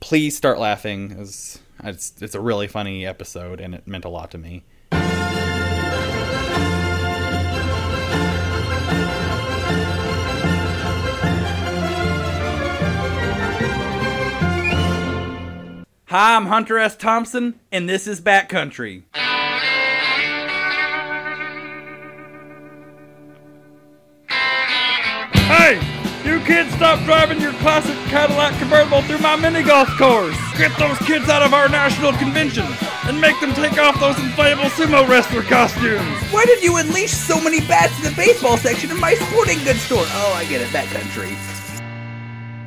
please 0.03 0.35
start 0.35 0.59
laughing. 0.59 1.15
It's, 1.17 1.61
it's 1.79 2.35
a 2.35 2.39
really 2.41 2.67
funny 2.67 3.05
episode, 3.05 3.61
and 3.61 3.73
it 3.73 3.87
meant 3.87 4.03
a 4.03 4.09
lot 4.09 4.31
to 4.31 4.37
me. 4.37 4.65
Hi, 16.09 16.35
I'm 16.35 16.47
Hunter 16.47 16.77
S. 16.77 16.97
Thompson, 16.97 17.61
and 17.71 17.87
this 17.87 18.05
is 18.05 18.19
Bat 18.19 18.49
Country. 18.49 19.05
Kids 26.45 26.73
stop 26.73 27.01
driving 27.05 27.39
your 27.39 27.53
classic 27.53 27.95
Cadillac 28.09 28.57
convertible 28.59 29.01
through 29.03 29.19
my 29.19 29.37
mini 29.37 29.63
golf 29.63 29.87
course. 29.97 30.35
Get 30.57 30.77
those 30.77 30.97
kids 30.99 31.29
out 31.29 31.41
of 31.41 31.53
our 31.53 31.69
national 31.69 32.11
convention 32.13 32.65
and 33.05 33.19
make 33.19 33.39
them 33.39 33.53
take 33.53 33.77
off 33.77 33.97
those 34.01 34.15
inflatable 34.15 34.69
sumo 34.71 35.07
wrestler 35.07 35.43
costumes. 35.43 36.21
Why 36.31 36.43
did 36.43 36.61
you 36.61 36.75
unleash 36.75 37.11
so 37.11 37.41
many 37.41 37.61
bats 37.61 37.97
in 37.97 38.11
the 38.11 38.15
baseball 38.17 38.57
section 38.57 38.91
of 38.91 38.99
my 38.99 39.13
sporting 39.13 39.63
goods 39.63 39.81
store? 39.83 40.03
Oh, 40.05 40.33
I 40.35 40.43
get 40.45 40.59
it, 40.59 40.71
Bat 40.73 40.87
Country. 40.87 41.52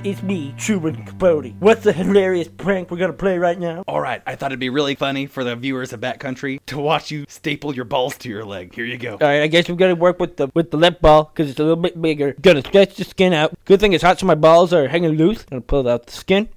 It's 0.06 0.22
me, 0.22 0.54
Truman 0.56 1.04
Capote. 1.04 1.52
What's 1.58 1.82
the 1.82 1.92
hilarious 1.92 2.46
prank 2.46 2.92
we're 2.92 2.96
gonna 2.96 3.12
play 3.12 3.38
right 3.38 3.58
now? 3.58 3.82
All 3.88 4.00
right, 4.00 4.22
I 4.24 4.36
thought 4.36 4.52
it'd 4.52 4.60
be 4.60 4.70
really 4.70 4.94
funny 4.94 5.26
for 5.26 5.42
the 5.42 5.56
viewers 5.56 5.92
of 5.92 6.00
Bat 6.00 6.20
Country 6.20 6.60
to 6.66 6.78
watch 6.78 7.10
you 7.10 7.24
staple 7.26 7.74
your 7.74 7.86
balls 7.86 8.16
to 8.18 8.28
your 8.28 8.44
leg. 8.44 8.72
Here 8.72 8.84
you 8.84 8.98
go. 8.98 9.14
All 9.14 9.26
right, 9.26 9.42
I 9.42 9.48
guess 9.48 9.68
we're 9.68 9.74
gonna 9.74 9.96
work 9.96 10.20
with 10.20 10.36
the 10.36 10.48
with 10.54 10.70
the 10.70 10.76
lip 10.76 11.00
ball 11.00 11.24
because 11.24 11.50
it's 11.50 11.58
a 11.58 11.64
little 11.64 11.74
bit 11.74 12.00
bigger. 12.00 12.36
Gonna 12.40 12.64
stretch 12.64 12.94
the 12.94 13.02
skin 13.02 13.32
out. 13.32 13.52
Good 13.64 13.80
thing 13.80 13.94
it's 13.94 14.04
hot, 14.04 14.20
so 14.20 14.26
my 14.26 14.36
balls 14.36 14.72
are 14.72 14.86
hanging 14.86 15.16
loose. 15.16 15.42
Gonna 15.42 15.60
pull 15.60 15.88
out 15.88 16.06
the 16.06 16.12
skin. 16.12 16.50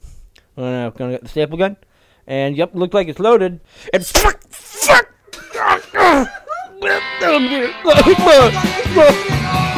Uh, 0.56 0.92
gonna 0.92 1.14
get 1.14 1.24
the 1.24 1.30
staple 1.30 1.58
gun, 1.58 1.76
and 2.28 2.56
yep, 2.56 2.76
look 2.76 2.94
like 2.94 3.08
it's 3.08 3.18
loaded. 3.18 3.62
And 3.92 4.06
fuck, 4.06 4.44
fuck, 4.52 5.12
fuck. 5.82 6.30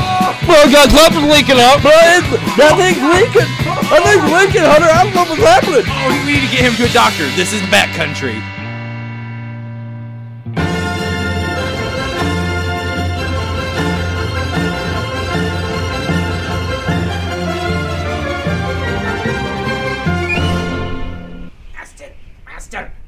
Oh 0.51 0.67
god, 0.71 0.91
something's 0.91 1.29
leaking 1.31 1.59
out, 1.59 1.81
bro. 1.81 1.91
It's- 1.91 2.57
That 2.57 2.75
thing's 2.75 2.99
leaking. 3.01 3.47
That 3.89 4.01
thing's 4.03 4.27
leaking, 4.31 4.63
Hunter. 4.67 4.89
I 4.91 5.03
don't 5.07 5.15
know 5.15 5.25
what's 5.29 5.41
happening. 5.43 5.83
Oh, 5.87 6.07
we 6.25 6.33
need 6.33 6.43
to 6.43 6.51
get 6.51 6.61
him 6.67 6.75
to 6.75 6.85
a 6.85 6.93
doctor. 6.93 7.27
This 7.39 7.53
is 7.53 7.61
Bat 7.71 7.95
Country. 7.95 8.35
Master, 8.35 8.60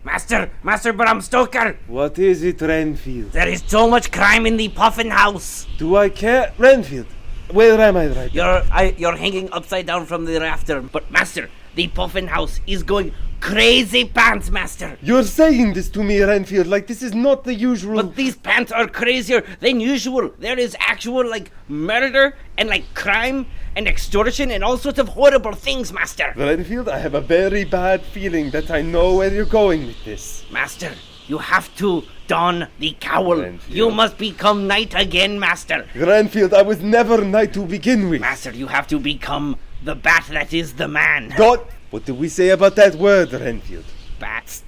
Master, 0.05 0.51
Master, 0.63 0.91
Bram 0.91 1.22
Stoker! 1.22 1.77
What 1.88 2.19
is 2.19 2.43
it, 2.43 2.62
Renfield? 2.62 3.31
There 3.31 3.48
is 3.48 3.63
so 3.65 3.89
much 3.89 4.12
crime 4.12 4.45
in 4.45 4.57
the 4.57 4.67
Puffin 4.67 5.10
house! 5.10 5.65
Do 5.77 5.95
I 5.95 6.10
care? 6.10 6.53
Renfield, 6.57 7.05
where 7.51 7.79
am 7.79 7.95
I 7.95 8.07
right? 8.07 8.33
You're, 8.33 8.63
I, 8.69 8.93
you're 8.98 9.15
hanging 9.15 9.50
upside 9.53 9.86
down 9.86 10.05
from 10.05 10.25
the 10.25 10.41
rafter. 10.41 10.81
But, 10.81 11.10
Master, 11.10 11.50
the 11.75 11.88
Puffin 11.88 12.27
house 12.27 12.60
is 12.67 12.83
going 12.83 13.13
crazy 13.39 14.03
pants, 14.03 14.50
Master! 14.50 14.98
You're 15.01 15.24
saying 15.24 15.74
this 15.74 15.88
to 15.91 16.03
me, 16.03 16.22
Renfield, 16.22 16.67
like 16.67 16.88
this 16.88 17.01
is 17.01 17.13
not 17.13 17.45
the 17.45 17.53
usual. 17.53 17.95
But 17.95 18.17
these 18.17 18.36
pants 18.36 18.74
are 18.74 18.88
crazier 18.88 19.41
than 19.62 19.79
usual. 19.79 20.33
There 20.38 20.60
is 20.60 20.75
actual, 20.81 21.29
like, 21.29 21.50
murder 21.69 22.36
and, 22.57 22.67
like, 22.67 22.93
crime 22.93 23.45
and 23.75 23.87
extortion 23.87 24.51
and 24.51 24.63
all 24.63 24.77
sorts 24.77 24.99
of 24.99 25.09
horrible 25.09 25.53
things, 25.53 25.91
Master! 25.91 26.33
Renfield, 26.35 26.89
I 26.89 26.99
have 26.99 27.13
a 27.13 27.21
very 27.21 27.63
bad 27.63 28.01
feeling 28.03 28.51
that 28.51 28.69
I 28.71 28.81
know 28.81 29.15
where 29.15 29.33
you're 29.33 29.45
going 29.45 29.85
with 29.87 30.03
this. 30.05 30.45
Master, 30.51 30.91
you 31.27 31.37
have 31.37 31.75
to 31.77 32.03
don 32.27 32.67
the 32.79 32.95
cowl. 32.99 33.37
Renfield. 33.37 33.75
You 33.75 33.91
must 33.91 34.17
become 34.17 34.67
knight 34.67 34.93
again, 34.95 35.39
Master. 35.39 35.87
Renfield, 35.95 36.53
I 36.53 36.61
was 36.61 36.81
never 36.81 37.23
knight 37.23 37.53
to 37.53 37.65
begin 37.65 38.09
with. 38.09 38.21
Master, 38.21 38.51
you 38.51 38.67
have 38.67 38.87
to 38.87 38.99
become 38.99 39.57
the 39.83 39.95
bat 39.95 40.27
that 40.31 40.53
is 40.53 40.73
the 40.73 40.87
man. 40.87 41.33
God, 41.37 41.59
what 41.91 42.05
do 42.05 42.13
we 42.13 42.29
say 42.29 42.49
about 42.49 42.75
that 42.75 42.95
word, 42.95 43.33
Renfield? 43.33 43.85
Bat. 44.19 44.61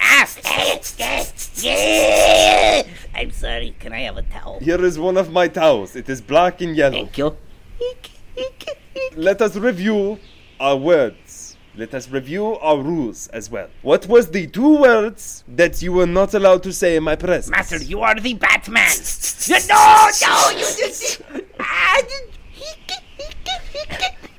Ah, 0.00 0.26
I'm 3.14 3.30
sorry. 3.32 3.74
Can 3.78 3.92
I 3.92 4.00
have 4.00 4.16
a 4.16 4.22
towel? 4.22 4.58
Here 4.60 4.82
is 4.84 4.98
one 4.98 5.16
of 5.16 5.32
my 5.32 5.48
towels. 5.48 5.96
It 5.96 6.08
is 6.08 6.20
black 6.20 6.60
and 6.60 6.76
yellow. 6.76 6.92
Thank 6.92 7.18
you. 7.18 7.36
Let 9.16 9.42
us 9.42 9.56
review 9.56 10.18
our 10.60 10.76
words. 10.76 11.56
Let 11.76 11.94
us 11.94 12.10
review 12.10 12.56
our 12.56 12.78
rules 12.82 13.28
as 13.28 13.48
well. 13.50 13.68
What 13.82 14.06
was 14.06 14.30
the 14.32 14.48
two 14.48 14.80
words 14.80 15.44
that 15.46 15.80
you 15.80 15.92
were 15.92 16.06
not 16.06 16.34
allowed 16.34 16.64
to 16.64 16.72
say 16.72 16.96
in 16.96 17.04
my 17.04 17.14
presence? 17.14 17.50
Master, 17.50 17.76
you 17.76 18.00
are 18.00 18.16
the 18.16 18.34
Batman. 18.34 18.88
no, 19.68 20.08
no, 20.22 20.50
you 20.58 20.58
just. 20.58 21.22
Ah, 21.60 22.00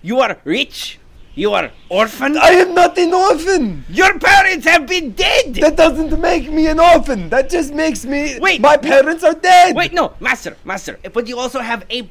You 0.01 0.19
are 0.19 0.37
rich. 0.43 0.99
You 1.35 1.53
are 1.53 1.71
orphan. 1.87 2.37
I 2.37 2.49
am 2.49 2.73
not 2.73 2.97
an 2.97 3.13
orphan. 3.13 3.85
Your 3.87 4.19
parents 4.19 4.65
have 4.65 4.87
been 4.87 5.11
dead. 5.11 5.55
That 5.55 5.77
doesn't 5.77 6.19
make 6.19 6.51
me 6.51 6.67
an 6.67 6.79
orphan. 6.79 7.29
That 7.29 7.49
just 7.49 7.73
makes 7.73 8.03
me. 8.03 8.37
Wait. 8.39 8.59
My 8.59 8.75
parents 8.75 9.23
are 9.23 9.35
dead. 9.35 9.75
Wait, 9.75 9.93
no, 9.93 10.13
Master, 10.19 10.57
Master. 10.65 10.99
But 11.13 11.27
you 11.27 11.37
also 11.39 11.59
have 11.59 11.85
a 11.89 12.01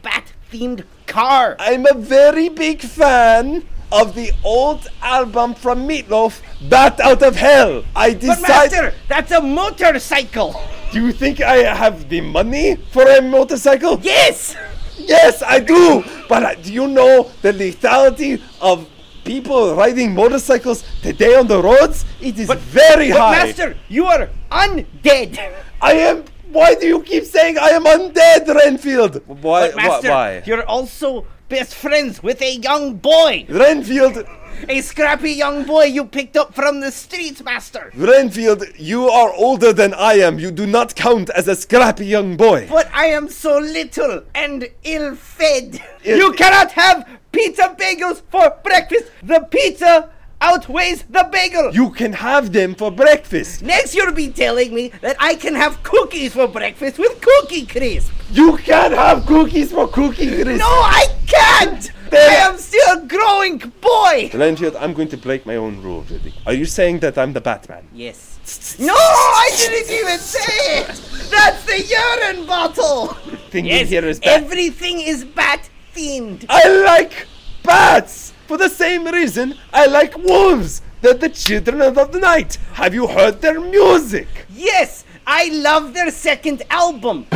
bat-themed 0.50 0.84
car. 1.06 1.56
I'm 1.58 1.86
a 1.86 1.94
very 1.94 2.48
big 2.48 2.80
fan 2.80 3.66
of 3.90 4.14
the 4.14 4.32
old 4.44 4.86
album 5.02 5.54
from 5.54 5.88
Meatloaf, 5.88 6.40
Bat 6.68 7.00
Out 7.00 7.22
of 7.22 7.36
Hell. 7.36 7.84
I 7.96 8.12
But 8.12 8.20
decided. 8.20 8.42
Master, 8.72 8.94
that's 9.08 9.32
a 9.32 9.40
motorcycle. 9.40 10.60
Do 10.92 11.04
you 11.04 11.12
think 11.12 11.40
I 11.40 11.56
have 11.74 12.08
the 12.08 12.20
money 12.20 12.76
for 12.92 13.02
a 13.02 13.20
motorcycle? 13.22 13.98
Yes. 14.02 14.56
Yes, 14.96 15.42
I 15.42 15.60
do. 15.60 16.04
But 16.28 16.42
uh, 16.42 16.54
do 16.56 16.72
you 16.72 16.88
know 16.88 17.30
the 17.40 17.52
lethality 17.52 18.42
of 18.60 18.86
people 19.24 19.74
riding 19.74 20.14
motorcycles 20.14 20.84
today 21.02 21.34
on 21.34 21.46
the 21.46 21.62
roads? 21.62 22.04
It 22.20 22.38
is 22.38 22.48
very 22.50 23.10
But 23.10 23.18
high. 23.18 23.44
Master, 23.46 23.76
you 23.88 24.06
are 24.06 24.28
undead. 24.50 25.38
I 25.80 25.92
am. 25.92 26.24
Why 26.52 26.74
do 26.74 26.86
you 26.86 27.02
keep 27.02 27.24
saying 27.24 27.58
I 27.58 27.68
am 27.70 27.84
undead, 27.84 28.46
Renfield? 28.54 29.22
Why? 29.26 29.68
But 29.68 29.76
Master, 29.76 30.42
you're 30.46 30.64
also 30.64 31.26
best 31.48 31.74
friends 31.74 32.22
with 32.22 32.40
a 32.42 32.56
young 32.56 32.94
boy. 32.96 33.46
Renfield, 33.48 34.24
A 34.68 34.80
scrappy 34.80 35.30
young 35.32 35.64
boy 35.64 35.84
you 35.84 36.04
picked 36.04 36.36
up 36.36 36.54
from 36.54 36.80
the 36.80 36.90
streets, 36.90 37.42
Master. 37.44 37.92
Renfield, 37.94 38.64
you 38.76 39.08
are 39.08 39.32
older 39.32 39.72
than 39.72 39.94
I 39.94 40.14
am. 40.14 40.38
You 40.38 40.50
do 40.50 40.66
not 40.66 40.94
count 40.96 41.30
as 41.30 41.46
a 41.48 41.54
scrappy 41.54 42.06
young 42.06 42.36
boy. 42.36 42.66
But 42.68 42.90
I 42.92 43.06
am 43.06 43.28
so 43.28 43.58
little 43.58 44.24
and 44.34 44.68
ill-fed. 44.82 45.80
Ill- 46.04 46.18
you 46.18 46.32
cannot 46.32 46.72
have 46.72 47.06
pizza 47.30 47.74
bagels 47.78 48.22
for 48.30 48.56
breakfast. 48.64 49.06
The 49.22 49.40
pizza 49.50 50.10
outweighs 50.40 51.02
the 51.04 51.28
bagel. 51.30 51.72
You 51.74 51.90
can 51.90 52.12
have 52.12 52.52
them 52.52 52.74
for 52.74 52.90
breakfast. 52.90 53.62
Next, 53.62 53.94
you'll 53.94 54.12
be 54.12 54.28
telling 54.30 54.74
me 54.74 54.88
that 55.00 55.16
I 55.18 55.34
can 55.34 55.54
have 55.54 55.82
cookies 55.82 56.34
for 56.34 56.46
breakfast 56.46 56.98
with 56.98 57.20
Cookie 57.20 57.66
Crisp. 57.66 58.12
You 58.30 58.56
can't 58.58 58.94
have 58.94 59.24
cookies 59.26 59.72
for 59.72 59.88
cookie 59.88 60.26
crisp. 60.42 60.58
No, 60.60 60.66
I 60.68 61.06
can't. 61.26 61.90
I 62.12 62.16
am 62.48 62.56
still 62.58 62.98
a 62.98 63.06
growing 63.06 63.58
boy. 63.80 64.30
Renfield, 64.34 64.76
I'm 64.76 64.92
going 64.92 65.08
to 65.08 65.16
break 65.16 65.46
my 65.46 65.56
own 65.56 65.80
rule, 65.82 66.04
really. 66.10 66.34
Are 66.46 66.52
you 66.52 66.66
saying 66.66 67.00
that 67.00 67.16
I'm 67.18 67.32
the 67.32 67.40
Batman? 67.40 67.86
Yes. 67.92 68.76
No, 68.78 68.94
I 68.94 69.50
didn't 69.56 69.90
even 69.90 70.18
say 70.18 70.78
it. 70.80 70.86
That's 71.30 71.64
the 71.64 71.82
urine 71.82 72.46
bottle. 72.46 73.08
Thing 73.50 73.66
Yes, 73.66 73.88
here 73.90 74.04
is 74.06 74.20
bat. 74.20 74.42
everything 74.42 75.00
is 75.00 75.24
bat 75.24 75.68
themed. 75.94 76.46
I 76.48 76.68
like 76.84 77.26
bats 77.62 78.32
for 78.48 78.56
the 78.56 78.70
same 78.70 79.04
reason 79.06 79.54
I 79.74 79.84
like 79.86 80.16
wolves. 80.16 80.80
They're 81.02 81.12
the 81.12 81.28
children 81.28 81.82
of 81.82 82.10
the 82.10 82.18
night. 82.18 82.56
Have 82.72 82.94
you 82.94 83.06
heard 83.06 83.42
their 83.42 83.60
music? 83.60 84.26
Yes, 84.48 85.04
I 85.26 85.50
love 85.50 85.92
their 85.92 86.10
second 86.10 86.62
album. 86.70 87.26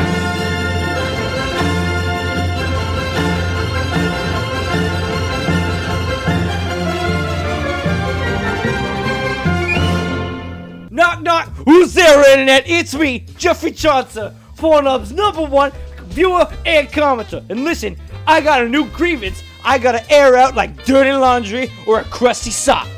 Knock 10.90 11.22
knock. 11.22 11.48
Who's 11.66 11.92
there, 11.92 12.32
internet? 12.32 12.64
It's 12.66 12.94
me, 12.94 13.26
Jeffrey 13.36 13.70
Johnson, 13.70 14.34
Pornhub's 14.56 15.12
number 15.12 15.44
one 15.44 15.72
viewer 16.04 16.46
and 16.64 16.88
commenter. 16.88 17.44
And 17.50 17.64
listen, 17.64 17.96
I 18.26 18.40
got 18.40 18.62
a 18.62 18.68
new 18.68 18.86
grievance. 18.90 19.42
I 19.64 19.78
gotta 19.78 20.10
air 20.12 20.36
out 20.36 20.54
like 20.54 20.84
dirty 20.84 21.12
laundry 21.12 21.70
or 21.86 22.00
a 22.00 22.04
crusty 22.04 22.50
sock. 22.50 22.88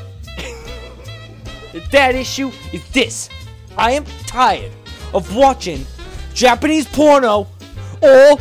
The 1.73 1.81
that 1.91 2.15
issue 2.15 2.51
is 2.73 2.87
this: 2.91 3.29
I 3.77 3.91
am 3.91 4.05
tired 4.25 4.71
of 5.13 5.35
watching 5.35 5.85
Japanese 6.33 6.87
porno 6.87 7.47
or 8.01 8.37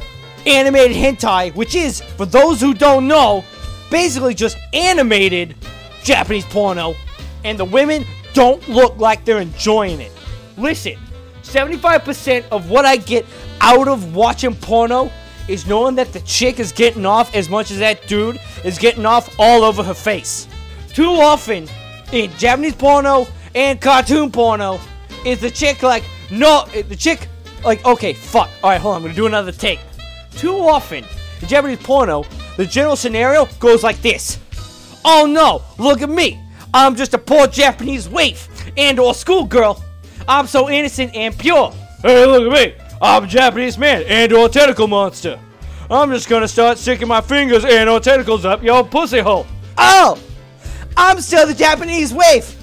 animated 0.46 0.96
hentai, 0.96 1.54
which 1.54 1.74
is, 1.74 2.00
for 2.00 2.26
those 2.26 2.60
who 2.60 2.74
don't 2.74 3.08
know, 3.08 3.44
basically 3.90 4.34
just 4.34 4.56
animated 4.72 5.54
Japanese 6.02 6.44
porno, 6.46 6.94
and 7.44 7.58
the 7.58 7.64
women 7.64 8.04
don't 8.32 8.66
look 8.68 8.98
like 8.98 9.24
they're 9.24 9.40
enjoying 9.40 10.00
it. 10.00 10.12
Listen, 10.56 10.96
75% 11.42 12.48
of 12.50 12.70
what 12.70 12.84
I 12.84 12.96
get 12.96 13.24
out 13.60 13.88
of 13.88 14.14
watching 14.14 14.54
porno 14.54 15.10
is 15.48 15.66
knowing 15.66 15.94
that 15.96 16.12
the 16.12 16.20
chick 16.20 16.58
is 16.58 16.72
getting 16.72 17.04
off 17.06 17.34
as 17.34 17.48
much 17.48 17.70
as 17.70 17.78
that 17.78 18.06
dude 18.06 18.40
is 18.64 18.78
getting 18.78 19.06
off 19.06 19.34
all 19.38 19.62
over 19.62 19.82
her 19.82 19.94
face. 19.94 20.48
Too 20.88 21.10
often, 21.10 21.68
in 22.12 22.30
Japanese 22.38 22.74
porno 22.74 23.26
and 23.54 23.80
cartoon 23.80 24.30
porno 24.30 24.78
is 25.24 25.40
the 25.40 25.50
chick 25.50 25.82
like 25.82 26.04
no 26.30 26.64
the 26.66 26.96
chick 26.96 27.28
like 27.64 27.84
okay 27.84 28.12
fuck 28.12 28.48
all 28.62 28.70
right 28.70 28.80
hold 28.80 28.94
on 28.94 29.00
I'm 29.00 29.02
gonna 29.02 29.14
do 29.14 29.26
another 29.26 29.52
take. 29.52 29.80
Too 30.32 30.54
often 30.54 31.04
in 31.40 31.48
Japanese 31.48 31.78
porno 31.78 32.24
the 32.56 32.66
general 32.66 32.96
scenario 32.96 33.46
goes 33.58 33.82
like 33.82 34.00
this. 34.00 34.38
Oh 35.04 35.26
no, 35.26 35.62
look 35.82 36.02
at 36.02 36.08
me. 36.08 36.40
I'm 36.72 36.96
just 36.96 37.14
a 37.14 37.18
poor 37.18 37.46
Japanese 37.46 38.08
waif 38.08 38.48
and 38.76 38.98
or 38.98 39.14
schoolgirl. 39.14 39.82
I'm 40.28 40.46
so 40.46 40.70
innocent 40.70 41.14
and 41.14 41.36
pure. 41.36 41.72
Hey, 42.02 42.26
look 42.26 42.52
at 42.52 42.68
me. 42.78 42.83
I'm 43.02 43.24
a 43.24 43.26
Japanese 43.26 43.76
man 43.78 44.02
and 44.06 44.32
or 44.32 44.48
tentacle 44.48 44.88
monster. 44.88 45.38
I'm 45.90 46.10
just 46.10 46.28
gonna 46.28 46.48
start 46.48 46.78
sticking 46.78 47.08
my 47.08 47.20
fingers 47.20 47.64
and 47.64 47.88
or 47.88 48.00
tentacles 48.00 48.44
up 48.44 48.62
your 48.62 48.84
pussy 48.84 49.18
hole. 49.18 49.46
Oh, 49.76 50.18
I'm 50.96 51.20
still 51.20 51.46
the 51.46 51.54
Japanese 51.54 52.14
waif. 52.14 52.56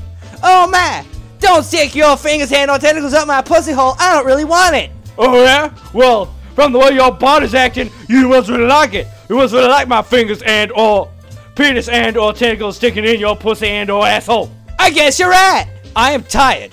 Oh 0.44 0.68
man, 0.68 1.06
don't 1.40 1.64
stick 1.64 1.96
your 1.96 2.18
fingers 2.18 2.52
and 2.52 2.72
or 2.72 2.80
tentacles 2.80 3.14
up 3.14 3.28
my 3.28 3.42
pussy 3.42 3.72
hole. 3.72 3.96
I 4.00 4.14
don't 4.16 4.26
really 4.26 4.46
want 4.46 4.76
it. 4.76 4.92
Oh 5.18 5.44
yeah? 5.44 5.74
Well, 5.94 6.34
from 6.56 6.72
the 6.72 6.80
way 6.80 6.92
your 6.92 7.12
body's 7.12 7.54
acting, 7.54 7.92
you 8.10 8.28
must 8.30 8.50
really 8.50 8.66
like 8.66 8.94
it. 8.94 9.08
You 9.30 9.36
must 9.36 9.54
really 9.54 9.68
like 9.68 9.88
my 9.88 10.02
fingers 10.02 10.42
and 10.42 10.72
or 10.72 11.12
penis 11.56 11.90
and 11.90 12.18
or 12.18 12.34
tentacles 12.34 12.78
sticking 12.78 13.06
in 13.06 13.20
your 13.20 13.36
pussy 13.36 13.68
and 13.68 13.90
or 13.90 14.08
asshole. 14.08 14.52
I 14.80 14.90
guess 14.90 15.20
you're 15.20 15.30
right. 15.30 15.68
I 15.96 16.12
am 16.14 16.24
tired 16.24 16.72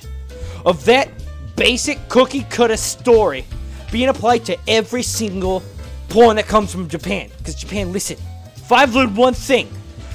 of 0.65 0.85
that 0.87 1.18
basic 1.59 2.09
cookie 2.09 2.45
cutter 2.45 2.77
story 2.77 3.45
being 3.91 4.09
applied 4.09 4.45
to 4.45 4.57
every 4.69 5.03
single 5.03 5.63
porn 6.09 6.37
that 6.37 6.47
comes 6.47 6.71
from 6.71 6.89
Japan. 6.89 7.29
Because 7.39 7.57
Japan, 7.57 7.93
listen, 7.93 8.17
if 8.55 8.71
I've 8.71 8.95
learned 8.95 9.17
one 9.17 9.35
thing 9.35 9.69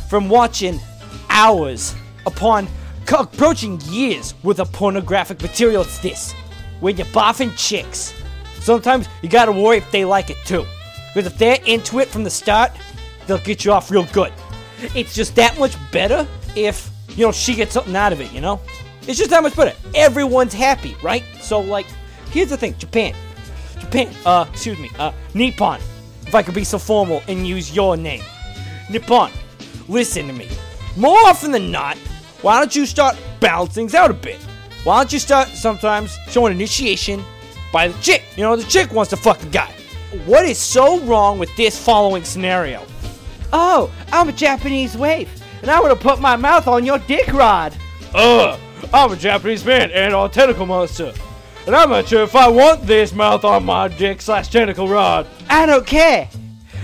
from 0.09 0.29
watching 0.29 0.79
hours 1.29 1.93
upon 2.25 2.67
approaching 3.11 3.79
years 3.81 4.33
with 4.43 4.59
a 4.59 4.65
pornographic 4.65 5.41
material, 5.41 5.81
it's 5.81 5.99
this. 5.99 6.31
When 6.79 6.95
you're 6.95 7.05
boffing 7.07 7.55
chicks, 7.57 8.13
sometimes 8.61 9.07
you 9.21 9.29
gotta 9.29 9.51
worry 9.51 9.77
if 9.77 9.91
they 9.91 10.05
like 10.05 10.29
it 10.29 10.37
too. 10.45 10.65
Because 11.13 11.31
if 11.31 11.37
they're 11.37 11.59
into 11.65 11.99
it 11.99 12.07
from 12.07 12.23
the 12.23 12.29
start, 12.29 12.71
they'll 13.27 13.37
get 13.39 13.65
you 13.65 13.71
off 13.73 13.91
real 13.91 14.05
good. 14.13 14.31
It's 14.95 15.13
just 15.13 15.35
that 15.35 15.59
much 15.59 15.75
better 15.91 16.25
if, 16.55 16.89
you 17.09 17.25
know, 17.25 17.31
she 17.31 17.53
gets 17.53 17.73
something 17.73 17.95
out 17.95 18.13
of 18.13 18.21
it, 18.21 18.31
you 18.31 18.41
know? 18.41 18.61
It's 19.07 19.17
just 19.17 19.29
that 19.31 19.43
much 19.43 19.55
better. 19.55 19.75
Everyone's 19.93 20.53
happy, 20.53 20.95
right? 21.03 21.23
So, 21.41 21.59
like, 21.59 21.85
here's 22.31 22.49
the 22.49 22.57
thing 22.57 22.77
Japan. 22.77 23.13
Japan, 23.79 24.13
uh, 24.25 24.45
excuse 24.51 24.79
me, 24.79 24.89
uh, 24.97 25.11
Nippon. 25.33 25.79
If 26.25 26.33
I 26.33 26.41
could 26.41 26.55
be 26.55 26.63
so 26.63 26.79
formal 26.79 27.21
and 27.27 27.45
use 27.45 27.75
your 27.75 27.97
name. 27.97 28.23
Nippon, 28.89 29.31
listen 29.87 30.27
to 30.27 30.33
me. 30.33 30.47
More 30.95 31.17
often 31.25 31.51
than 31.51 31.71
not, 31.71 31.97
why 32.41 32.59
don't 32.59 32.75
you 32.75 32.85
start 32.85 33.17
balance 33.39 33.73
things 33.73 33.93
out 33.93 34.09
a 34.09 34.13
bit? 34.13 34.41
Why 34.83 34.97
don't 34.97 35.11
you 35.13 35.19
start 35.19 35.47
sometimes 35.49 36.17
showing 36.29 36.53
initiation 36.53 37.23
by 37.71 37.87
the 37.89 38.01
chick? 38.01 38.23
You 38.35 38.43
know, 38.43 38.55
the 38.55 38.63
chick 38.63 38.91
wants 38.91 39.09
to 39.11 39.17
fuck 39.17 39.39
the 39.39 39.49
guy. 39.49 39.71
What 40.25 40.45
is 40.45 40.57
so 40.57 40.99
wrong 41.01 41.39
with 41.39 41.55
this 41.55 41.77
following 41.81 42.23
scenario? 42.23 42.85
Oh, 43.51 43.91
I'm 44.11 44.29
a 44.29 44.33
Japanese 44.33 44.97
waif, 44.97 45.29
and 45.61 45.71
I 45.71 45.79
would 45.79 45.89
have 45.89 45.99
put 45.99 46.19
my 46.19 46.35
mouth 46.35 46.67
on 46.67 46.85
your 46.85 46.99
dick 46.99 47.31
rod. 47.33 47.73
Ugh, 48.13 48.59
I'm 48.93 49.11
a 49.11 49.15
Japanese 49.15 49.63
man 49.63 49.91
and 49.91 50.13
a 50.13 50.27
tentacle 50.27 50.65
monster. 50.65 51.13
And 51.65 51.75
I'm 51.75 51.89
not 51.89 52.07
sure 52.07 52.23
if 52.23 52.35
I 52.35 52.47
want 52.47 52.85
this 52.85 53.13
mouth 53.13 53.45
on 53.45 53.63
my 53.65 53.87
dick 53.87 54.21
slash 54.21 54.49
tentacle 54.49 54.87
rod. 54.87 55.27
I 55.49 55.65
don't 55.65 55.85
care. 55.85 56.27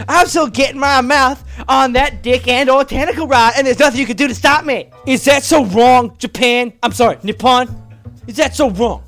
I'm 0.08 0.28
still 0.28 0.48
getting 0.48 0.80
my 0.80 1.02
mouth 1.02 1.44
on 1.68 1.94
that 1.94 2.24
dick 2.24 2.48
and 2.48 2.70
or 2.70 2.86
tentacle 2.86 3.28
rod, 3.28 3.54
and 3.58 3.68
there's 3.68 3.80
nothing 3.80 4.00
you 4.00 4.06
can 4.06 4.16
do 4.16 4.28
to 4.28 4.36
stop 4.36 4.64
me. 4.64 4.90
Is 5.06 5.26
that 5.26 5.44
so 5.44 5.66
wrong, 5.66 6.16
Japan? 6.18 6.72
I'm 6.82 6.94
sorry, 6.94 7.18
Nippon? 7.24 7.68
Is 8.28 8.38
that 8.38 8.56
so 8.56 8.70
wrong? 8.70 9.04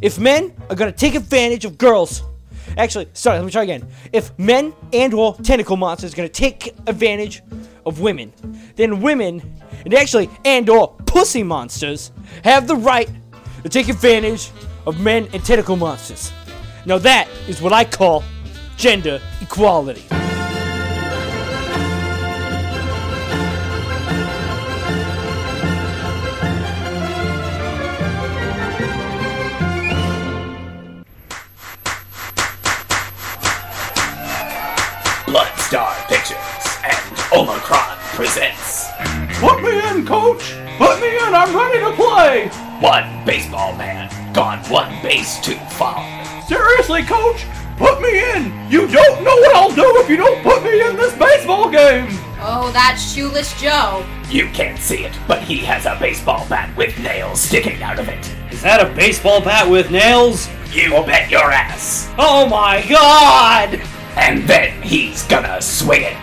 If 0.00 0.18
men 0.18 0.54
are 0.70 0.76
gonna 0.76 0.92
take 0.92 1.14
advantage 1.14 1.64
of 1.64 1.78
girls, 1.78 2.22
actually, 2.76 3.08
sorry, 3.12 3.38
let 3.38 3.44
me 3.44 3.50
try 3.50 3.64
again. 3.64 3.88
If 4.12 4.36
men 4.38 4.72
and 4.92 5.12
or 5.14 5.34
tentacle 5.36 5.76
monsters 5.76 6.12
are 6.12 6.16
gonna 6.16 6.28
take 6.28 6.74
advantage 6.86 7.42
of 7.86 8.00
women, 8.00 8.32
then 8.76 9.00
women, 9.00 9.42
and 9.84 9.94
actually 9.94 10.30
and 10.44 10.68
or 10.68 10.88
pussy 11.06 11.42
monsters, 11.42 12.12
have 12.44 12.66
the 12.66 12.76
right 12.76 13.08
to 13.62 13.68
take 13.68 13.88
advantage 13.88 14.50
of 14.86 15.00
men 15.00 15.28
and 15.32 15.44
tentacle 15.44 15.76
monsters. 15.76 16.32
Now 16.86 16.98
that 16.98 17.28
is 17.48 17.62
what 17.62 17.72
I 17.72 17.84
call 17.84 18.24
gender 18.76 19.20
equality. 19.40 20.04
Bloodstar 35.26 36.08
Pictures 36.08 36.61
Omicron 37.34 37.96
presents 38.14 38.88
Put 39.40 39.62
me 39.62 39.70
in, 39.88 40.04
coach! 40.04 40.54
Put 40.76 41.00
me 41.00 41.16
in, 41.16 41.34
I'm 41.34 41.56
ready 41.56 41.78
to 41.80 41.92
play! 41.92 42.48
One 42.78 43.24
Baseball 43.24 43.74
Man 43.74 44.10
Gone 44.34 44.58
One 44.70 45.00
Base 45.02 45.40
Too 45.40 45.56
Far. 45.70 46.04
Seriously, 46.46 47.02
coach? 47.04 47.46
Put 47.78 48.02
me 48.02 48.20
in! 48.34 48.52
You 48.70 48.86
don't 48.86 49.24
know 49.24 49.34
what 49.34 49.56
I'll 49.56 49.74
do 49.74 49.96
if 50.02 50.10
you 50.10 50.18
don't 50.18 50.42
put 50.42 50.62
me 50.62 50.86
in 50.86 50.96
this 50.96 51.16
baseball 51.16 51.70
game! 51.70 52.06
Oh, 52.44 52.70
that 52.74 52.96
shoeless 52.96 53.58
Joe. 53.58 54.04
You 54.28 54.48
can't 54.48 54.78
see 54.78 55.04
it, 55.04 55.18
but 55.26 55.42
he 55.42 55.56
has 55.58 55.86
a 55.86 55.96
baseball 55.98 56.46
bat 56.50 56.76
with 56.76 56.98
nails 56.98 57.40
sticking 57.40 57.82
out 57.82 57.98
of 57.98 58.08
it. 58.08 58.30
Is 58.50 58.60
that 58.60 58.86
a 58.86 58.94
baseball 58.94 59.40
bat 59.40 59.70
with 59.70 59.90
nails? 59.90 60.50
You 60.70 60.90
bet 61.06 61.30
your 61.30 61.50
ass. 61.50 62.12
Oh 62.18 62.46
my 62.46 62.84
god! 62.86 63.80
And 64.16 64.46
then 64.46 64.82
he's 64.82 65.22
gonna 65.28 65.62
swing 65.62 66.02
it. 66.02 66.16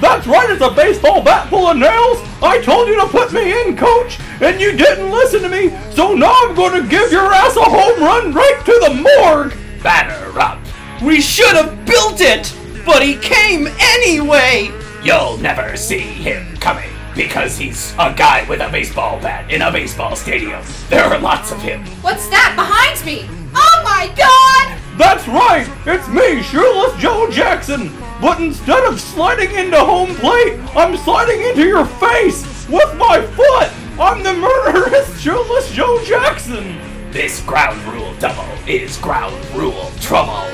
That's 0.00 0.26
right, 0.26 0.50
it's 0.50 0.60
a 0.60 0.70
baseball 0.70 1.22
bat 1.22 1.48
full 1.48 1.68
of 1.68 1.76
nails! 1.78 2.18
I 2.42 2.60
told 2.62 2.86
you 2.86 3.00
to 3.00 3.06
put 3.06 3.32
me 3.32 3.62
in, 3.62 3.76
coach, 3.76 4.18
and 4.42 4.60
you 4.60 4.72
didn't 4.72 5.10
listen 5.10 5.42
to 5.42 5.48
me, 5.48 5.70
so 5.92 6.14
now 6.14 6.34
I'm 6.42 6.54
gonna 6.54 6.86
give 6.86 7.10
your 7.10 7.32
ass 7.32 7.56
a 7.56 7.62
home 7.62 8.02
run 8.02 8.34
right 8.34 8.60
to 8.64 8.72
the 8.72 8.94
morgue! 8.94 9.54
Batter 9.82 10.38
up. 10.38 10.60
We 11.02 11.20
should 11.20 11.56
have 11.56 11.86
built 11.86 12.20
it, 12.20 12.54
but 12.84 13.02
he 13.02 13.16
came 13.16 13.68
anyway. 13.80 14.70
You'll 15.02 15.38
never 15.38 15.76
see 15.76 15.98
him 16.00 16.56
coming 16.56 16.90
because 17.14 17.56
he's 17.56 17.92
a 17.94 18.12
guy 18.12 18.46
with 18.48 18.60
a 18.60 18.68
baseball 18.68 19.18
bat 19.20 19.50
in 19.50 19.62
a 19.62 19.72
baseball 19.72 20.14
stadium. 20.14 20.62
There 20.90 21.04
are 21.04 21.18
lots 21.18 21.52
of 21.52 21.62
him. 21.62 21.84
What's 22.02 22.28
that 22.28 22.52
behind 22.54 23.02
me? 23.06 23.26
Oh 23.54 23.82
my 23.82 24.12
god! 24.14 24.85
That's 24.96 25.28
right, 25.28 25.68
it's 25.84 26.08
me, 26.08 26.42
Shoeless 26.42 26.98
Joe 26.98 27.28
Jackson. 27.30 27.92
But 28.20 28.40
instead 28.40 28.82
of 28.84 28.98
sliding 28.98 29.54
into 29.54 29.78
home 29.78 30.14
plate, 30.14 30.58
I'm 30.74 30.96
sliding 30.96 31.42
into 31.42 31.66
your 31.66 31.84
face 31.84 32.66
with 32.68 32.96
my 32.96 33.20
foot. 33.36 33.70
I'm 34.00 34.22
the 34.22 34.32
murderous 34.32 35.20
Shoeless 35.20 35.70
Joe 35.72 36.02
Jackson. 36.02 36.78
This 37.10 37.42
ground 37.42 37.82
rule 37.92 38.14
double 38.18 38.48
is 38.66 38.96
ground 38.96 39.36
rule 39.54 39.90
trouble. 40.00 40.48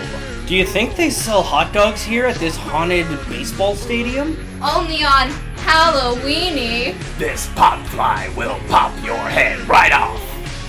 Do 0.47 0.57
you 0.57 0.67
think 0.67 0.97
they 0.97 1.11
sell 1.11 1.43
hot 1.43 1.73
dogs 1.73 2.03
here 2.03 2.27
at 2.27 2.37
this 2.37 2.57
haunted 2.57 3.07
baseball 3.29 3.77
stadium? 3.77 4.37
Only 4.61 5.05
on 5.05 5.29
Halloweeny. 5.57 6.95
This 7.17 7.49
pop 7.55 7.87
fly 7.87 8.33
will 8.37 8.59
pop 8.69 8.93
your 9.05 9.17
head 9.17 9.61
right 9.69 9.93
off. 9.93 10.21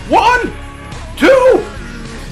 One, 0.09 0.53
two, 1.17 1.65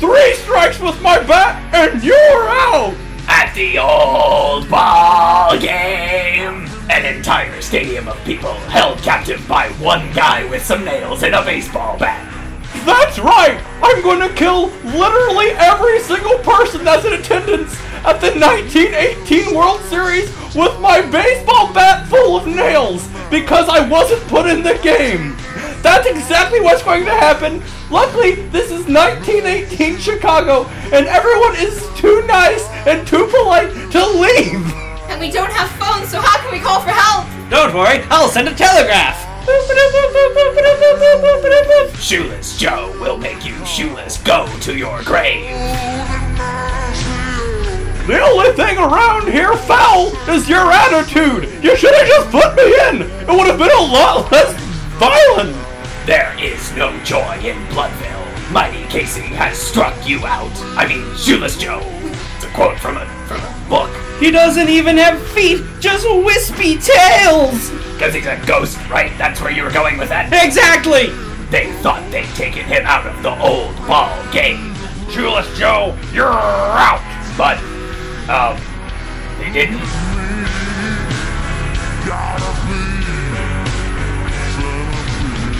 three 0.01 0.33
strikes 0.33 0.79
with 0.79 0.99
my 1.03 1.21
bat, 1.21 1.61
and 1.75 2.03
you're 2.03 2.17
out. 2.49 2.95
At 3.27 3.53
the 3.53 3.77
old 3.77 4.67
ball 4.67 5.55
game, 5.59 6.67
an 6.89 7.05
entire 7.05 7.61
stadium 7.61 8.07
of 8.07 8.21
people 8.25 8.55
held 8.71 8.97
captive 9.03 9.47
by 9.47 9.69
one 9.73 10.11
guy 10.13 10.43
with 10.49 10.65
some 10.65 10.83
nails 10.83 11.21
and 11.21 11.35
a 11.35 11.45
baseball 11.45 11.99
bat. 11.99 12.27
That's 12.83 13.19
right! 13.19 13.63
I'm 13.83 14.01
gonna 14.01 14.33
kill 14.33 14.69
literally 14.83 15.51
every 15.51 15.99
single 15.99 16.39
person 16.39 16.83
that's 16.83 17.05
in 17.05 17.13
attendance 17.13 17.79
at 18.03 18.19
the 18.19 18.31
1918 18.31 19.55
World 19.55 19.81
Series 19.81 20.29
with 20.55 20.79
my 20.79 21.01
baseball 21.11 21.71
bat 21.73 22.07
full 22.07 22.37
of 22.37 22.47
nails 22.47 23.07
because 23.29 23.69
I 23.69 23.87
wasn't 23.87 24.27
put 24.29 24.47
in 24.47 24.63
the 24.63 24.79
game. 24.81 25.35
That's 25.81 26.05
exactly 26.05 26.61
what's 26.61 26.83
going 26.83 27.05
to 27.05 27.11
happen. 27.11 27.61
Luckily, 27.89 28.35
this 28.49 28.71
is 28.71 28.85
1918 28.87 29.97
Chicago, 29.97 30.65
and 30.93 31.07
everyone 31.07 31.55
is 31.57 31.87
too 31.97 32.23
nice 32.27 32.67
and 32.85 33.07
too 33.07 33.27
polite 33.31 33.71
to 33.91 34.05
leave. 34.05 34.61
And 35.09 35.19
we 35.19 35.31
don't 35.31 35.51
have 35.51 35.69
phones, 35.71 36.09
so 36.09 36.21
how 36.21 36.37
can 36.41 36.51
we 36.51 36.59
call 36.59 36.81
for 36.81 36.91
help? 36.91 37.27
Don't 37.49 37.73
worry, 37.73 38.03
I'll 38.09 38.29
send 38.29 38.47
a 38.47 38.53
telegraph. 38.53 39.27
Shoeless 41.99 42.57
Joe 42.57 42.95
will 43.01 43.17
make 43.17 43.43
you 43.43 43.65
shoeless 43.65 44.17
go 44.21 44.47
to 44.59 44.77
your 44.77 45.01
grave. 45.03 45.49
The 48.07 48.19
only 48.21 48.51
thing 48.53 48.77
around 48.77 49.31
here 49.31 49.55
foul 49.55 50.07
is 50.29 50.47
your 50.47 50.71
attitude. 50.71 51.63
You 51.63 51.75
should 51.75 51.93
have 51.93 52.07
just 52.07 52.29
put 52.31 52.55
me 52.55 52.63
in. 52.63 53.01
It 53.01 53.29
would 53.29 53.47
have 53.47 53.57
been 53.57 53.71
a 53.71 53.81
lot 53.81 54.31
less 54.31 54.53
violent! 54.97 55.70
There 56.05 56.35
is 56.39 56.73
no 56.75 56.97
joy 57.03 57.37
in 57.43 57.63
Bloodville. 57.69 58.51
Mighty 58.51 58.83
Casey 58.85 59.21
has 59.21 59.57
struck 59.57 59.95
you 60.07 60.25
out. 60.25 60.51
I 60.75 60.87
mean, 60.87 61.15
Shoeless 61.15 61.57
Joe. 61.57 61.81
It's 62.35 62.45
a 62.45 62.49
quote 62.49 62.79
from 62.79 62.97
a 62.97 63.05
from 63.27 63.39
a 63.39 63.69
book. 63.69 63.91
He 64.19 64.29
doesn't 64.31 64.67
even 64.67 64.97
have 64.97 65.21
feet, 65.29 65.63
just 65.79 66.05
wispy 66.07 66.77
tails! 66.77 67.71
Because 67.93 68.13
he's 68.13 68.25
a 68.25 68.39
ghost, 68.45 68.77
right? 68.89 69.11
That's 69.17 69.41
where 69.41 69.51
you 69.51 69.63
were 69.63 69.71
going 69.71 69.97
with 69.97 70.09
that? 70.09 70.31
Exactly! 70.45 71.07
They 71.49 71.71
thought 71.81 72.03
they'd 72.11 72.29
taken 72.35 72.65
him 72.65 72.83
out 72.85 73.07
of 73.07 73.21
the 73.23 73.31
old 73.39 73.75
ball 73.87 74.13
game. 74.31 74.73
Shoeless 75.09 75.47
Joe, 75.57 75.97
you're 76.13 76.31
out! 76.31 77.01
But, 77.37 77.57
um, 78.29 78.59
they 79.39 79.51
didn't. 79.51 80.10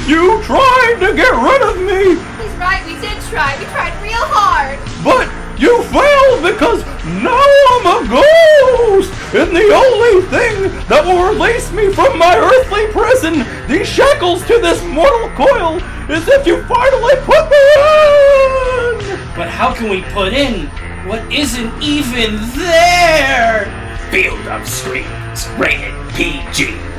You 0.08 0.42
tried 0.44 0.98
to 1.00 1.14
get 1.16 1.32
rid 1.32 1.62
of 1.62 1.78
me, 1.82 2.20
He's 2.42 2.56
right, 2.60 2.84
we 2.86 3.00
did 3.00 3.18
try. 3.30 3.58
We 3.60 3.66
tried 3.66 3.94
real 4.02 4.26
hard. 4.28 4.80
but 5.04 5.28
you 5.60 5.84
failed 5.94 6.42
because 6.44 6.84
now 7.22 7.38
I'm 7.38 7.86
a 7.86 8.10
ghost! 8.10 9.14
And 9.34 9.56
the 9.56 9.72
only 9.72 10.26
thing 10.28 10.74
that 10.90 11.06
will 11.06 11.32
release 11.32 11.72
me 11.72 11.94
from 11.94 12.18
my 12.18 12.36
earthly 12.36 12.88
prison, 12.92 13.46
these 13.68 13.88
shackles 13.88 14.46
to 14.48 14.60
this 14.60 14.84
mortal 14.84 15.30
coil, 15.38 15.78
is 16.10 16.28
if 16.28 16.46
you 16.46 16.64
finally 16.66 17.16
put 17.24 17.48
me 17.48 17.64
in! 17.80 19.20
But 19.38 19.48
how 19.50 19.74
can 19.74 19.90
we 19.90 20.02
put 20.12 20.34
in 20.34 20.68
what 21.08 21.32
isn't 21.32 21.82
even 21.82 22.36
there? 22.58 23.70
Field 24.12 24.46
of 24.48 24.68
Screams, 24.68 25.48
rated 25.58 25.94
PG. 26.14 26.91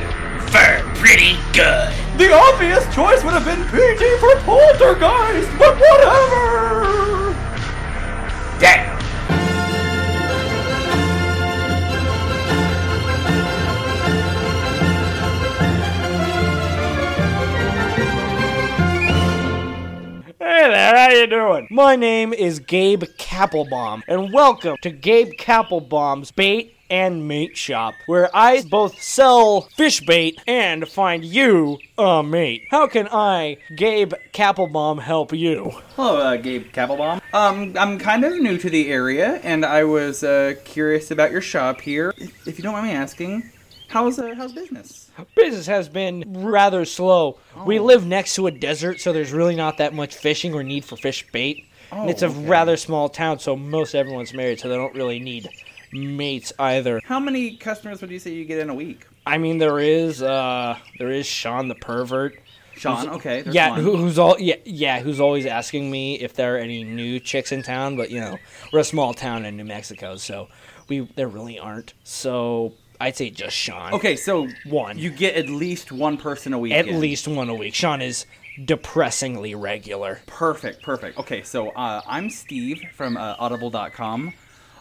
For 0.52 0.82
pretty 0.96 1.36
good. 1.54 1.94
The 2.18 2.30
obvious 2.30 2.84
choice 2.94 3.24
would 3.24 3.32
have 3.32 3.46
been 3.46 3.64
PG 3.70 4.18
for 4.18 4.36
Poltergeist, 4.42 5.48
but 5.58 5.74
whatever! 5.80 7.32
Damn. 8.60 8.98
Hey 20.38 20.68
there, 20.68 20.94
how 20.94 21.08
you 21.12 21.26
doing? 21.28 21.66
My 21.70 21.96
name 21.96 22.34
is 22.34 22.58
Gabe 22.60 23.04
Kappelbaum, 23.18 24.02
and 24.06 24.30
welcome 24.34 24.76
to 24.82 24.90
Gabe 24.90 25.32
Kappelbaum's 25.38 26.30
Bait 26.30 26.76
and 26.92 27.26
Mate 27.26 27.56
Shop, 27.56 27.94
where 28.04 28.28
I 28.36 28.60
both 28.64 29.02
sell 29.02 29.62
fish 29.62 30.00
bait 30.02 30.38
and 30.46 30.86
find 30.86 31.24
you 31.24 31.78
a 31.96 32.22
mate. 32.22 32.64
How 32.70 32.86
can 32.86 33.08
I, 33.10 33.56
Gabe 33.74 34.12
Kappelbaum, 34.34 35.00
help 35.00 35.32
you? 35.32 35.70
Hello, 35.96 36.18
uh, 36.18 36.36
Gabe 36.36 36.66
Kappelbaum. 36.70 37.22
Um, 37.32 37.74
I'm 37.78 37.98
kind 37.98 38.24
of 38.26 38.34
new 38.34 38.58
to 38.58 38.68
the 38.68 38.90
area, 38.92 39.40
and 39.42 39.64
I 39.64 39.84
was 39.84 40.22
uh, 40.22 40.52
curious 40.66 41.10
about 41.10 41.30
your 41.32 41.40
shop 41.40 41.80
here. 41.80 42.12
If 42.46 42.58
you 42.58 42.62
don't 42.62 42.74
mind 42.74 42.88
me 42.88 42.92
asking, 42.92 43.50
how's 43.88 44.18
uh, 44.18 44.34
how's 44.36 44.52
business? 44.52 45.10
Business 45.34 45.66
has 45.66 45.88
been 45.88 46.24
rather 46.44 46.84
slow. 46.84 47.38
We 47.64 47.78
live 47.78 48.04
next 48.06 48.34
to 48.34 48.48
a 48.48 48.50
desert, 48.50 49.00
so 49.00 49.14
there's 49.14 49.32
really 49.32 49.56
not 49.56 49.78
that 49.78 49.94
much 49.94 50.14
fishing 50.14 50.52
or 50.52 50.62
need 50.62 50.84
for 50.84 50.96
fish 50.96 51.26
bait. 51.32 51.64
Oh, 51.90 52.02
and 52.02 52.10
it's 52.10 52.20
a 52.22 52.26
Oh, 52.26 52.30
okay. 52.30 52.46
rather 52.48 52.76
small 52.76 53.08
town, 53.08 53.38
so 53.38 53.56
most 53.56 53.94
everyone's 53.94 54.34
married, 54.34 54.60
so 54.60 54.68
they 54.68 54.76
don't 54.76 54.94
really 54.94 55.18
need 55.18 55.48
mates 55.92 56.52
either. 56.58 57.00
How 57.04 57.20
many 57.20 57.56
customers 57.56 58.00
would 58.00 58.10
you 58.10 58.18
say 58.18 58.32
you 58.32 58.44
get 58.44 58.58
in 58.58 58.70
a 58.70 58.74
week? 58.74 59.06
I 59.26 59.38
mean, 59.38 59.58
there 59.58 59.78
is 59.78 60.22
uh, 60.22 60.78
there 60.98 61.10
is 61.10 61.26
Sean 61.26 61.68
the 61.68 61.74
pervert. 61.74 62.38
Sean, 62.74 63.08
okay, 63.10 63.44
yeah, 63.50 63.76
who, 63.76 63.96
who's 63.96 64.18
all 64.18 64.36
yeah 64.40 64.56
yeah 64.64 65.00
who's 65.00 65.20
always 65.20 65.46
asking 65.46 65.90
me 65.90 66.18
if 66.18 66.34
there 66.34 66.56
are 66.56 66.58
any 66.58 66.82
new 66.84 67.20
chicks 67.20 67.52
in 67.52 67.62
town, 67.62 67.96
but 67.96 68.10
you 68.10 68.20
know 68.20 68.38
we're 68.72 68.80
a 68.80 68.84
small 68.84 69.14
town 69.14 69.44
in 69.44 69.56
New 69.56 69.64
Mexico, 69.64 70.16
so 70.16 70.48
we 70.88 71.00
there 71.14 71.28
really 71.28 71.58
aren't. 71.58 71.94
So 72.02 72.72
I'd 73.00 73.16
say 73.16 73.30
just 73.30 73.56
Sean. 73.56 73.92
Okay, 73.94 74.16
so 74.16 74.48
one. 74.64 74.98
You 74.98 75.10
get 75.10 75.36
at 75.36 75.48
least 75.48 75.92
one 75.92 76.16
person 76.16 76.52
a 76.52 76.58
week. 76.58 76.72
At 76.72 76.88
in. 76.88 77.00
least 77.00 77.28
one 77.28 77.48
a 77.48 77.54
week. 77.54 77.74
Sean 77.74 78.00
is 78.00 78.26
depressingly 78.64 79.54
regular. 79.54 80.20
Perfect, 80.26 80.82
perfect. 80.82 81.18
Okay, 81.18 81.42
so 81.42 81.70
uh, 81.70 82.02
I'm 82.06 82.30
Steve 82.30 82.82
from 82.94 83.16
uh, 83.16 83.36
Audible.com. 83.38 84.34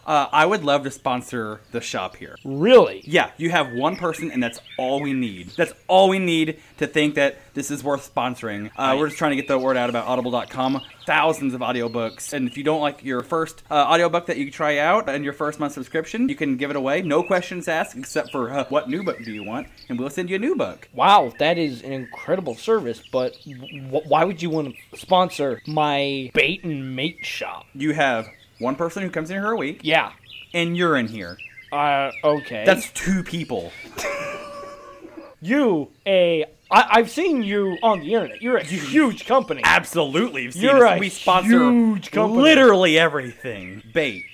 Uh, 0.06 0.26
I 0.32 0.46
would 0.46 0.64
love 0.64 0.84
to 0.84 0.90
sponsor 0.90 1.60
the 1.70 1.80
shop 1.80 2.16
here. 2.16 2.36
Really? 2.44 3.02
Yeah, 3.04 3.30
you 3.36 3.50
have 3.50 3.72
one 3.72 3.96
person, 3.96 4.30
and 4.30 4.42
that's 4.42 4.60
all 4.78 5.00
we 5.00 5.12
need. 5.12 5.50
That's 5.50 5.72
all 5.86 6.08
we 6.08 6.18
need 6.18 6.58
to 6.78 6.86
think 6.86 7.14
that 7.14 7.38
this 7.54 7.70
is 7.70 7.84
worth 7.84 8.12
sponsoring. 8.12 8.70
Uh, 8.76 8.96
we're 8.98 9.06
just 9.08 9.18
trying 9.18 9.30
to 9.30 9.36
get 9.36 9.48
the 9.48 9.58
word 9.58 9.76
out 9.76 9.90
about 9.90 10.06
Audible.com. 10.06 10.80
Thousands 11.06 11.52
of 11.54 11.60
audiobooks, 11.60 12.32
and 12.32 12.46
if 12.46 12.56
you 12.56 12.62
don't 12.62 12.80
like 12.80 13.04
your 13.04 13.22
first 13.22 13.62
uh, 13.70 13.74
audiobook 13.74 14.26
that 14.26 14.36
you 14.36 14.50
try 14.52 14.78
out 14.78 15.08
and 15.08 15.24
your 15.24 15.32
first 15.32 15.58
month 15.58 15.72
subscription, 15.72 16.28
you 16.28 16.36
can 16.36 16.56
give 16.56 16.70
it 16.70 16.76
away. 16.76 17.02
No 17.02 17.24
questions 17.24 17.66
asked, 17.66 17.96
except 17.96 18.30
for 18.30 18.50
uh, 18.50 18.64
what 18.68 18.88
new 18.88 19.02
book 19.02 19.22
do 19.24 19.32
you 19.32 19.42
want, 19.42 19.66
and 19.88 19.98
we'll 19.98 20.10
send 20.10 20.30
you 20.30 20.36
a 20.36 20.38
new 20.38 20.54
book. 20.54 20.88
Wow, 20.94 21.32
that 21.40 21.58
is 21.58 21.82
an 21.82 21.92
incredible 21.92 22.54
service, 22.54 23.02
but 23.10 23.36
w- 23.44 24.08
why 24.08 24.24
would 24.24 24.40
you 24.40 24.50
want 24.50 24.76
to 24.92 24.96
sponsor 24.96 25.60
my 25.66 26.30
bait 26.34 26.62
and 26.62 26.94
mate 26.94 27.18
shop? 27.26 27.66
You 27.74 27.92
have 27.94 28.28
one 28.62 28.76
person 28.76 29.02
who 29.02 29.10
comes 29.10 29.30
in 29.30 29.36
here 29.40 29.50
a 29.50 29.56
week. 29.56 29.80
Yeah. 29.82 30.12
And 30.54 30.76
you're 30.76 30.96
in 30.96 31.08
here. 31.08 31.36
Uh, 31.72 32.12
okay. 32.22 32.64
That's 32.64 32.90
two 32.92 33.22
people. 33.22 33.72
you 35.40 35.88
a. 36.06 36.44
I, 36.70 36.86
I've 36.92 37.10
seen 37.10 37.42
you 37.42 37.76
on 37.82 38.00
the 38.00 38.14
internet. 38.14 38.40
You're 38.40 38.56
a 38.56 38.64
huge 38.64 39.26
company. 39.26 39.60
Absolutely. 39.64 40.44
You've 40.44 40.54
seen 40.54 40.62
You're 40.62 40.86
us. 40.86 40.96
a 40.96 41.00
we 41.00 41.08
sponsor 41.10 41.48
huge 41.70 42.10
company. 42.10 42.42
literally 42.42 42.98
everything. 42.98 43.82
Bait, 43.92 44.24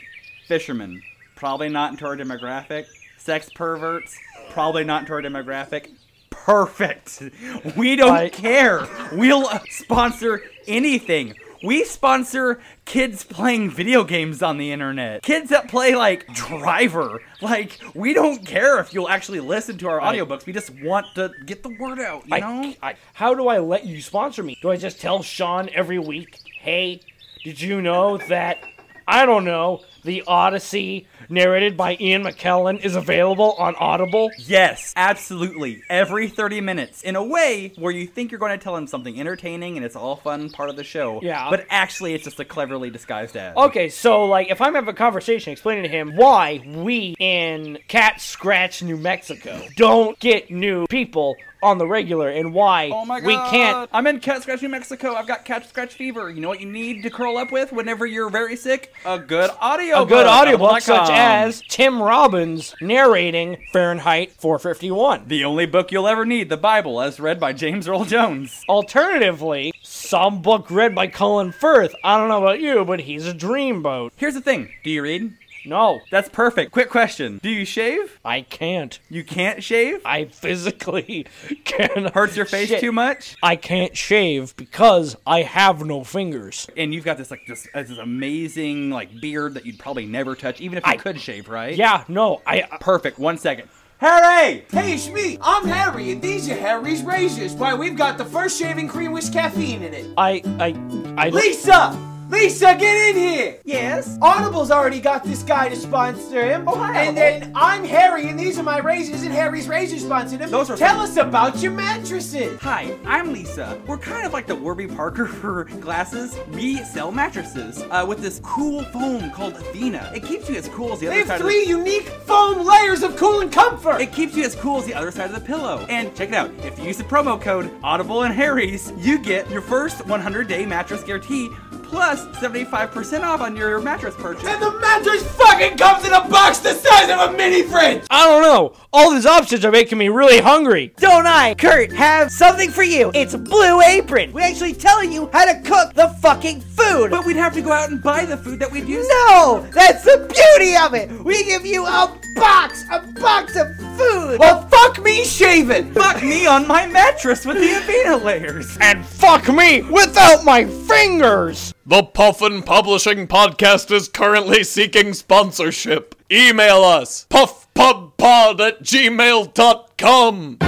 fishermen, 0.47 1.03
probably 1.35 1.69
not 1.69 1.93
into 1.93 2.07
our 2.07 2.17
demographic. 2.17 2.87
Sex 3.17 3.51
perverts, 3.55 4.17
probably 4.51 4.85
not 4.85 5.03
into 5.03 5.13
our 5.15 5.23
demographic. 5.23 5.91
Perfect. 6.31 7.23
We 7.77 7.97
don't 7.97 8.13
I- 8.13 8.29
care. 8.29 8.87
We'll 9.13 9.49
sponsor 9.71 10.43
anything. 10.67 11.35
We 11.65 11.85
sponsor 11.85 12.61
kids 12.85 13.25
playing 13.25 13.71
video 13.71 14.05
games 14.05 14.43
on 14.43 14.59
the 14.59 14.71
internet. 14.73 15.23
Kids 15.23 15.51
that 15.51 15.69
play 15.69 15.95
like 15.95 16.27
Driver. 16.35 17.21
Like 17.41 17.81
we 17.95 18.15
don't 18.15 18.47
care 18.47 18.79
if 18.79 18.95
you'll 18.95 19.09
actually 19.09 19.41
listen 19.41 19.79
to 19.79 19.89
our 19.89 20.01
audiobooks. 20.01 20.47
We 20.47 20.53
just 20.53 20.71
want 20.83 21.07
to 21.17 21.31
get 21.47 21.63
the 21.63 21.71
word 21.79 21.99
out, 21.99 22.27
you 22.29 22.37
I, 22.37 22.41
know? 22.41 22.75
I, 22.83 22.95
how 23.15 23.35
do 23.35 23.49
I 23.49 23.59
let 23.59 23.87
you 23.87 24.01
sponsor 24.01 24.43
me? 24.43 24.59
Do 24.63 24.71
I 24.71 24.77
just 24.77 25.01
tell 25.01 25.23
Sean 25.23 25.69
every 25.75 25.99
week, 25.99 26.39
hey, 26.61 27.01
did 27.45 27.61
you 27.61 27.81
know 27.81 28.19
that, 28.29 28.63
I 29.07 29.27
don't 29.27 29.45
know, 29.45 29.83
the 30.09 30.25
Odyssey 30.27 31.07
narrated 31.29 31.77
by 31.77 31.95
Ian 32.01 32.23
McKellen 32.23 32.83
is 32.83 32.97
available 32.97 33.53
on 33.59 33.75
Audible? 33.77 34.31
Yes, 34.39 34.95
absolutely. 34.97 35.83
Every 35.91 36.29
30 36.29 36.63
minutes. 36.63 37.03
In 37.03 37.15
a 37.15 37.23
way 37.23 37.75
where 37.77 37.93
you 37.93 38.07
think 38.07 38.33
you're 38.33 38.41
going 38.41 38.59
to 38.59 38.63
tell 38.63 38.75
him 38.75 38.87
something 38.87 39.21
entertaining 39.21 39.77
and 39.77 39.85
it's 39.85 39.95
all 39.95 40.17
fun 40.17 40.49
part 40.49 40.71
of 40.71 40.77
the 40.77 40.85
show. 40.85 41.21
Yeah. 41.23 41.51
But 41.51 41.67
actually, 41.69 42.15
it's 42.15 42.25
just 42.25 42.41
a 42.41 42.45
cleverly 42.47 42.89
disguised 42.89 43.37
ad. 43.37 43.55
Okay, 43.57 43.91
so 43.91 44.25
like 44.25 44.51
if 44.51 44.63
I'm 44.63 44.75
having 44.75 44.89
a 44.89 44.95
conversation 44.95 45.53
explaining 45.53 45.83
to 45.83 45.91
him 45.91 46.17
why 46.17 46.63
we 46.67 47.15
in 47.19 47.79
Cat 47.87 48.23
Scratch, 48.23 48.83
New 48.83 48.97
Mexico 48.97 49.61
don't 49.77 50.19
get 50.19 50.51
new 50.51 50.87
people 50.87 51.37
on 51.63 51.79
the 51.79 51.87
regular 51.87 52.29
and 52.29 52.53
why 52.55 52.91
Oh 52.93 53.05
my 53.05 53.21
god. 53.21 53.27
we 53.27 53.35
can't 53.51 53.91
I'm 53.93 54.07
in 54.07 54.21
Cat 54.21 54.43
Scratch, 54.43 54.63
New 54.63 54.69
Mexico. 54.69 55.15
I've 55.15 55.27
got 55.27 55.45
Cat 55.45 55.69
Scratch 55.69 55.95
fever. 55.95 56.31
You 56.31 56.41
know 56.41 56.49
what 56.49 56.61
you 56.61 56.71
need 56.71 57.03
to 57.03 57.11
curl 57.11 57.37
up 57.37 57.51
with 57.53 57.73
whenever 57.73 58.07
you're 58.07 58.31
very 58.31 58.57
sick? 58.57 58.93
A 59.05 59.19
good 59.19 59.51
audio 59.61 60.03
a 60.03 60.07
good 60.07 60.25
book. 60.25 60.33
audiobook 60.33 60.73
oh 60.73 60.79
such 60.79 61.11
as 61.11 61.63
Tim 61.69 62.01
Robbins 62.01 62.75
narrating 62.81 63.57
Fahrenheit 63.73 64.33
451. 64.33 65.25
The 65.29 65.45
only 65.45 65.67
book 65.67 65.91
you'll 65.93 66.09
ever 66.09 66.25
need, 66.25 66.49
the 66.49 66.57
Bible, 66.57 67.01
as 67.01 67.19
read 67.21 67.39
by 67.41 67.53
James 67.53 67.89
Earl 67.89 68.05
Jones. 68.05 68.65
Alternatively, 68.69 69.73
some 69.83 70.43
book 70.43 70.71
read 70.71 70.95
by 70.95 71.07
Colin 71.07 71.53
Firth. 71.53 71.95
I 72.05 72.17
don't 72.19 72.29
know 72.29 72.39
about 72.39 72.61
you, 72.61 72.85
but 72.85 73.01
he's 73.01 73.27
a 73.27 73.35
dreamboat. 73.35 74.11
Here's 74.17 74.35
the 74.35 74.41
thing. 74.41 74.71
Do 74.85 74.91
you 74.91 75.03
read? 75.03 75.33
No. 75.69 76.01
That's 76.11 76.29
perfect. 76.29 76.73
Quick 76.73 76.89
question. 76.91 77.39
Do 77.43 77.51
you 77.51 77.65
shave? 77.65 78.19
I 78.25 78.41
can't. 78.41 78.99
You 79.11 79.23
can't 79.23 79.63
shave? 79.63 80.01
I 80.05 80.25
physically 80.25 81.27
can't. 81.65 82.11
Hurts 82.15 82.37
your 82.37 82.47
face 82.47 82.69
Shit. 82.69 82.81
too 82.81 82.93
much? 82.93 83.37
I 83.43 83.57
can't 83.57 83.97
shave 83.97 84.57
because 84.57 85.17
I 85.27 85.43
have 85.43 85.85
no 85.85 86.05
fingers. 86.05 86.67
And 86.77 86.95
you've 86.95 87.05
got 87.05 87.19
this 87.19 87.31
like 87.31 87.47
this, 87.47 87.69
uh, 87.75 87.83
this 87.83 87.99
amazing 87.99 88.91
like 88.91 89.21
beard 89.21 89.55
that 89.55 89.67
you'd 89.67 89.79
probably 89.79 90.07
never 90.07 90.35
touch, 90.35 90.61
even 90.61 90.79
if 90.79 90.87
you 90.87 90.93
I- 90.93 90.97
could 90.97 91.21
shave, 91.21 91.49
right? 91.49 91.77
Yeah, 91.77 92.05
no, 92.09 92.41
I. 92.47 92.63
Perfect. 92.81 93.19
One 93.19 93.37
second. 93.39 93.69
Harry! 93.99 94.65
Hey, 94.71 94.95
it's 94.95 95.09
me. 95.09 95.39
I'm 95.43 95.67
Harry, 95.67 96.13
and 96.13 96.23
these 96.23 96.49
are 96.49 96.55
Harry's 96.55 97.03
razors. 97.03 97.55
Why, 97.55 97.75
we've 97.75 97.97
got 97.97 98.17
the 98.17 98.25
first 98.25 98.57
shaving 98.57 98.87
cream 98.87 99.11
with 99.11 99.33
caffeine 99.33 99.83
in 99.83 99.93
it. 99.93 100.07
I, 100.17 100.41
I, 100.61 101.25
I. 101.27 101.29
Lisa, 101.31 102.08
Lisa, 102.29 102.77
get 102.79 103.09
in 103.09 103.17
here! 103.17 103.59
Yes? 103.65 104.19
Audible's 104.21 104.71
already 104.71 105.01
got 105.01 105.25
this 105.25 105.43
guy 105.43 105.71
to 105.71 105.77
sponsor 105.77 106.45
him. 106.45 106.69
Oh, 106.69 106.77
hi, 106.77 107.05
And 107.05 107.17
then 107.17 107.53
I'm 107.55 107.85
Harry, 107.85 108.29
and 108.29 108.39
these 108.39 108.59
are 108.59 108.63
my 108.63 108.79
razors, 108.79 109.23
and 109.23 109.33
Harry's 109.33 109.67
razors 109.67 110.03
sponsored 110.05 110.41
him. 110.41 110.51
Those 110.51 110.69
are 110.69 110.77
Tell 110.77 111.01
us 111.01 111.17
about 111.17 111.63
your 111.63 111.73
mattresses. 111.73 112.61
Hi, 112.61 112.95
I'm 113.07 113.33
Lisa. 113.33 113.81
We're 113.87 113.97
kind 113.97 114.27
of 114.27 114.35
like 114.35 114.47
the 114.47 114.55
Warby 114.55 114.89
Parker 114.89 115.27
for 115.41 115.65
glasses. 115.65 116.37
We 116.53 116.77
sell 116.85 117.11
mattresses 117.11 117.83
uh, 117.91 118.05
with 118.07 118.21
this 118.21 118.41
cool 118.45 118.83
foam 118.85 119.31
called 119.31 119.55
Athena. 119.55 120.13
It 120.15 120.23
keeps 120.23 120.51
you 120.51 120.57
as 120.57 120.69
cool 120.69 120.93
as 120.93 121.01
the 121.01 121.07
They 121.07 121.13
other 121.13 121.19
have 121.21 121.29
side 121.29 121.41
three 121.41 121.63
of 121.63 121.69
the 121.69 121.77
unique 121.79 122.09
foam 122.27 122.67
layers 122.67 123.03
of 123.03 123.17
cool 123.17 123.41
and 123.41 123.51
comfort. 123.51 124.03
It 124.03 124.13
keeps 124.13 124.37
you 124.37 124.45
as 124.45 124.55
cool 124.55 124.79
as 124.79 124.85
the 124.85 124.95
other 124.95 125.11
side 125.11 125.31
of 125.31 125.35
the 125.35 125.41
pillow. 125.41 125.87
And 125.89 126.15
check 126.15 126.29
it 126.29 126.35
out. 126.35 126.51
If 126.63 126.79
you 126.79 126.85
use 126.85 126.99
the 126.99 127.05
promo 127.05 127.41
code 127.41 127.71
Audible 127.83 128.25
and 128.25 128.35
Harry's, 128.35 128.93
you 128.99 129.19
get 129.19 129.49
your 129.51 129.63
first 129.63 129.99
100-day 130.01 130.67
mattress 130.67 131.03
guarantee 131.03 131.49
plus 131.89 132.25
75% 132.39 133.23
off 133.23 133.41
on 133.41 133.57
your 133.57 133.81
mattress 133.81 134.15
purchase. 134.17 134.45
And 134.45 134.63
the 134.63 134.79
mattress 134.79 135.23
fucking 135.37 135.77
comes 135.77 136.05
in 136.07 136.13
a 136.13 136.29
box 136.29 136.59
the 136.59 136.75
size 136.75 137.11
of 137.11 137.19
a 137.19 137.37
mini 137.37 137.63
fridge. 137.63 138.05
I 138.11 138.27
don't 138.27 138.43
know. 138.43 138.75
All 138.93 139.13
these 139.13 139.27
options 139.27 139.65
are 139.65 139.73
making 139.73 139.99
me 139.99 140.09
really 140.09 140.39
hungry. 140.39 140.93
Don't 140.99 141.27
I, 141.27 141.55
Kurt, 141.55 141.93
have 141.93 142.31
something 142.31 142.71
for 142.71 142.83
you? 142.83 143.11
It's 143.15 143.35
Blue 143.35 143.81
Apron. 143.81 144.33
We 144.33 144.43
actually 144.43 144.75
tell 144.75 145.03
you 145.03 145.29
how 145.33 145.45
to 145.45 145.61
cook 145.63 145.95
the 145.95 146.09
fucking 146.21 146.61
food. 146.61 147.11
But 147.11 147.25
we'd 147.25 147.37
have 147.37 147.55
to 147.55 147.63
go 147.63 147.73
out 147.73 147.91
and 147.91 148.03
buy 148.03 148.25
the 148.25 148.37
food 148.37 148.61
that 148.61 148.71
we'd 148.71 148.89
use. 148.89 149.07
No, 149.09 149.67
that's 149.73 150.05
the 150.05 150.27
beauty 150.33 150.77
of 150.77 150.95
it. 150.95 151.11
We 151.25 151.45
give 151.45 151.65
you 151.65 151.87
a 151.87 152.19
box, 152.35 152.85
a 152.93 153.01
box 153.21 153.57
of 153.57 153.67
food. 153.99 154.39
Well, 154.39 154.67
fuck 154.69 155.03
me 155.03 155.25
shaving. 155.25 155.93
Fuck 155.93 156.23
me 156.23 156.47
on 156.47 156.67
my 156.67 156.87
mattress 156.87 157.45
with 157.45 157.59
the 157.59 157.77
Athena 157.77 158.17
layers. 158.19 158.79
And 158.81 159.05
fuck 159.05 159.49
me 159.49 159.83
without 159.83 160.45
my 160.45 160.65
fingers. 160.65 161.75
The 161.85 162.03
Puffin 162.05 162.63
Publishing 162.63 163.27
Podcast 163.27 163.91
is 163.91 164.09
currently 164.09 164.63
seeking 164.65 165.15
sponsorship. 165.15 166.15
Email 166.31 166.85
us 166.85 167.27
pufpubpod 167.31 168.61
at 168.61 168.83
gmail.com. 168.83 170.59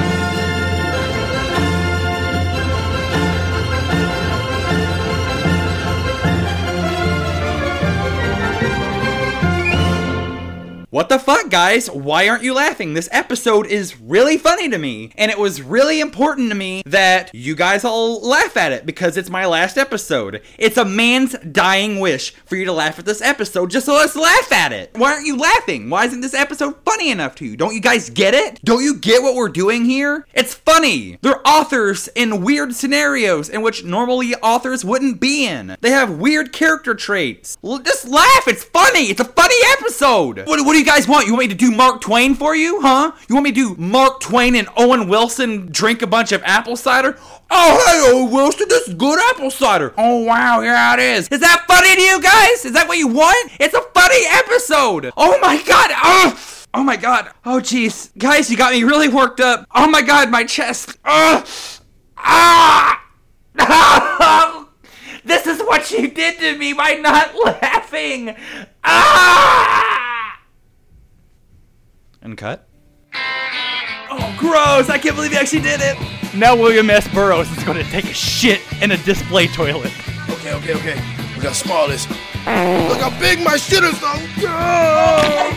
What 11.00 11.08
the 11.08 11.18
fuck, 11.18 11.48
guys? 11.48 11.88
Why 11.88 12.28
aren't 12.28 12.42
you 12.42 12.52
laughing? 12.52 12.92
This 12.92 13.08
episode 13.10 13.66
is 13.66 13.98
really 13.98 14.36
funny 14.36 14.68
to 14.68 14.76
me, 14.76 15.12
and 15.16 15.30
it 15.30 15.38
was 15.38 15.62
really 15.62 15.98
important 15.98 16.50
to 16.50 16.54
me 16.54 16.82
that 16.84 17.34
you 17.34 17.54
guys 17.54 17.86
all 17.86 18.20
laugh 18.20 18.54
at 18.58 18.72
it 18.72 18.84
because 18.84 19.16
it's 19.16 19.30
my 19.30 19.46
last 19.46 19.78
episode. 19.78 20.42
It's 20.58 20.76
a 20.76 20.84
man's 20.84 21.38
dying 21.38 22.00
wish 22.00 22.34
for 22.44 22.56
you 22.56 22.66
to 22.66 22.72
laugh 22.74 22.98
at 22.98 23.06
this 23.06 23.22
episode 23.22 23.70
just 23.70 23.86
so 23.86 23.94
let's 23.94 24.14
laugh 24.14 24.52
at 24.52 24.74
it. 24.74 24.90
Why 24.94 25.14
aren't 25.14 25.26
you 25.26 25.38
laughing? 25.38 25.88
Why 25.88 26.04
isn't 26.04 26.20
this 26.20 26.34
episode 26.34 26.76
funny 26.84 27.10
enough 27.10 27.34
to 27.36 27.46
you? 27.46 27.56
Don't 27.56 27.74
you 27.74 27.80
guys 27.80 28.10
get 28.10 28.34
it? 28.34 28.62
Don't 28.62 28.84
you 28.84 28.98
get 28.98 29.22
what 29.22 29.34
we're 29.34 29.48
doing 29.48 29.86
here? 29.86 30.26
It's 30.34 30.52
funny. 30.52 31.16
They're 31.22 31.40
authors 31.48 32.08
in 32.08 32.44
weird 32.44 32.74
scenarios 32.74 33.48
in 33.48 33.62
which 33.62 33.84
normally 33.84 34.34
authors 34.42 34.84
wouldn't 34.84 35.18
be 35.18 35.46
in. 35.46 35.78
They 35.80 35.92
have 35.92 36.18
weird 36.18 36.52
character 36.52 36.94
traits. 36.94 37.56
Well, 37.62 37.78
just 37.78 38.06
laugh. 38.06 38.46
It's 38.46 38.64
funny. 38.64 39.06
It's 39.06 39.20
a 39.20 39.24
funny 39.24 39.54
episode. 39.78 40.46
What, 40.46 40.62
what 40.66 40.74
do 40.74 40.78
you 40.78 40.89
guys 40.90 41.07
want? 41.07 41.24
You 41.24 41.35
want 41.35 41.44
me 41.44 41.48
to 41.48 41.55
do 41.55 41.70
Mark 41.70 42.00
Twain 42.00 42.35
for 42.35 42.57
you, 42.57 42.81
huh? 42.81 43.12
You 43.29 43.37
want 43.37 43.44
me 43.44 43.53
to 43.53 43.74
do 43.74 43.81
Mark 43.81 44.18
Twain 44.18 44.57
and 44.57 44.66
Owen 44.76 45.07
Wilson 45.07 45.70
drink 45.70 46.03
a 46.03 46.07
bunch 46.09 46.33
of 46.33 46.42
apple 46.42 46.74
cider? 46.74 47.16
Oh, 47.48 47.85
hey, 47.87 48.12
Owen 48.12 48.33
Wilson, 48.33 48.66
this 48.68 48.88
is 48.88 48.94
good 48.94 49.20
apple 49.31 49.53
cider. 49.53 49.94
Oh, 49.96 50.24
wow, 50.24 50.61
here 50.61 50.74
it 50.74 50.98
is. 50.98 51.29
Is 51.29 51.38
that 51.38 51.64
funny 51.68 51.94
to 51.94 52.03
you 52.03 52.20
guys? 52.20 52.64
Is 52.64 52.72
that 52.72 52.88
what 52.88 52.98
you 52.98 53.07
want? 53.07 53.53
It's 53.61 53.72
a 53.72 53.83
funny 53.83 54.24
episode. 54.31 55.12
Oh 55.16 55.38
my 55.40 55.62
god. 55.62 55.92
Ugh. 55.94 56.38
Oh 56.74 56.83
my 56.83 56.96
god. 56.96 57.31
Oh 57.44 57.61
jeez. 57.61 58.11
Guys, 58.18 58.50
you 58.50 58.57
got 58.57 58.72
me 58.72 58.83
really 58.83 59.09
worked 59.09 59.38
up. 59.38 59.66
Oh 59.72 59.88
my 59.88 60.03
god, 60.03 60.29
my 60.29 60.42
chest. 60.42 60.98
Ugh. 61.05 61.46
Ah! 62.16 63.05
this 65.24 65.46
is 65.46 65.61
what 65.61 65.88
you 65.92 66.09
did 66.09 66.40
to 66.40 66.59
me 66.59 66.72
by 66.72 66.94
not 66.94 67.33
laughing. 67.44 68.35
Ah! 68.83 70.11
And 72.22 72.37
cut. 72.37 72.68
Oh, 73.14 74.37
gross! 74.38 74.90
I 74.90 74.98
can't 74.98 75.16
believe 75.16 75.33
you 75.33 75.38
actually 75.38 75.62
did 75.62 75.80
it. 75.83 75.96
Now 76.35 76.54
William 76.54 76.90
S. 76.90 77.09
Burroughs 77.09 77.50
is 77.56 77.64
going 77.64 77.78
to 77.78 77.90
take 77.90 78.04
a 78.04 78.12
shit 78.12 78.61
in 78.83 78.90
a 78.90 78.96
display 78.98 79.46
toilet. 79.46 79.92
Okay, 80.28 80.52
okay, 80.52 80.74
okay. 80.74 80.94
We 81.35 81.42
gotta 81.42 81.54
small 81.54 81.88
this. 81.88 82.06
Look 82.11 83.00
how 83.00 83.18
big 83.18 83.42
my 83.42 83.56
shit 83.56 83.83
is, 83.85 83.98
though. 84.00 84.20
Oh, 84.42 85.50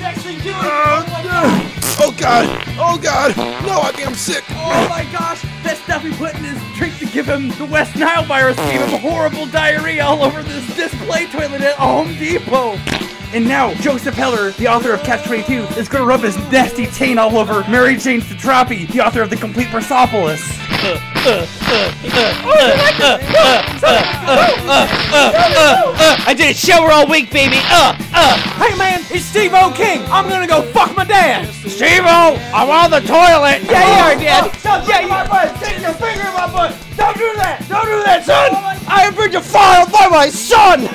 oh, 1.26 1.98
oh 2.00 2.16
god! 2.18 2.64
Oh 2.80 2.98
god! 3.02 3.36
No, 3.66 3.82
I 3.82 3.92
think 3.92 4.08
I'm 4.08 4.16
sick. 4.16 4.44
Oh 4.52 4.88
my 4.90 5.04
gosh! 5.12 5.42
That 5.64 5.78
stuff 5.84 6.04
he 6.04 6.12
put 6.14 6.34
in 6.36 6.44
his 6.46 6.78
drink 6.78 6.98
to 7.00 7.06
give 7.06 7.26
him 7.26 7.50
the 7.58 7.66
West 7.66 7.96
Nile 7.98 8.24
virus 8.24 8.56
gave 8.56 8.82
him 8.82 9.00
horrible 9.02 9.48
diarrhea 9.48 10.04
all 10.04 10.24
over 10.24 10.42
this 10.44 10.66
display 10.76 11.28
toilet 11.28 11.62
at 11.62 11.76
Home 11.76 12.16
Depot. 12.16 12.78
And 13.34 13.48
now, 13.48 13.74
Joseph 13.76 14.14
Heller, 14.14 14.52
the 14.52 14.68
author 14.68 14.94
of 14.94 15.02
Catch 15.02 15.26
22, 15.26 15.64
is 15.80 15.90
gonna 15.90 16.06
rub 16.06 16.22
his 16.22 16.38
nasty 16.52 16.86
taint 16.86 17.18
all 17.18 17.36
over 17.36 17.68
Mary 17.68 17.98
Jane 17.98 18.22
Satrapi, 18.22 18.88
the 18.92 19.02
author 19.02 19.24
of 19.24 19.32
The 19.32 19.36
Complete 19.36 19.70
Persepolis. 19.70 20.40
I 26.26 26.34
did 26.38 26.52
a 26.52 26.54
shower 26.54 26.92
all 26.92 27.08
week, 27.08 27.32
baby. 27.32 27.58
Uh, 27.72 27.98
uh. 28.14 28.38
Hey 28.62 28.78
man, 28.78 29.00
it's 29.10 29.26
Steve 29.26 29.54
O 29.56 29.74
King. 29.76 30.04
I'm 30.12 30.30
gonna 30.30 30.46
go 30.46 30.62
fuck 30.72 30.96
my 30.96 31.04
dad. 31.04 31.52
Steve 31.68 32.04
O, 32.06 32.38
I'm 32.54 32.70
on 32.70 32.92
the 32.92 33.00
toilet. 33.00 33.64
Yeah, 33.64 34.14
you 34.14 34.16
are, 34.16 34.22
Dad. 34.22 34.56
Stop 34.60 34.88
yeah, 34.88 35.08
my 35.08 35.28
butt. 35.28 35.56
Take 35.60 35.82
your 35.82 35.94
finger 35.94 36.22
in 36.22 36.34
my 36.36 36.52
butt. 36.52 36.78
Don't 36.96 37.18
do 37.18 37.34
that. 37.38 37.66
Don't 37.68 37.86
do 37.86 38.04
that, 38.04 38.26
son. 38.26 38.52
I 38.88 39.02
have 39.02 39.16
been 39.18 39.32
defiled 39.32 39.92
by 39.92 40.08
my 40.08 40.30
son. 40.30 40.88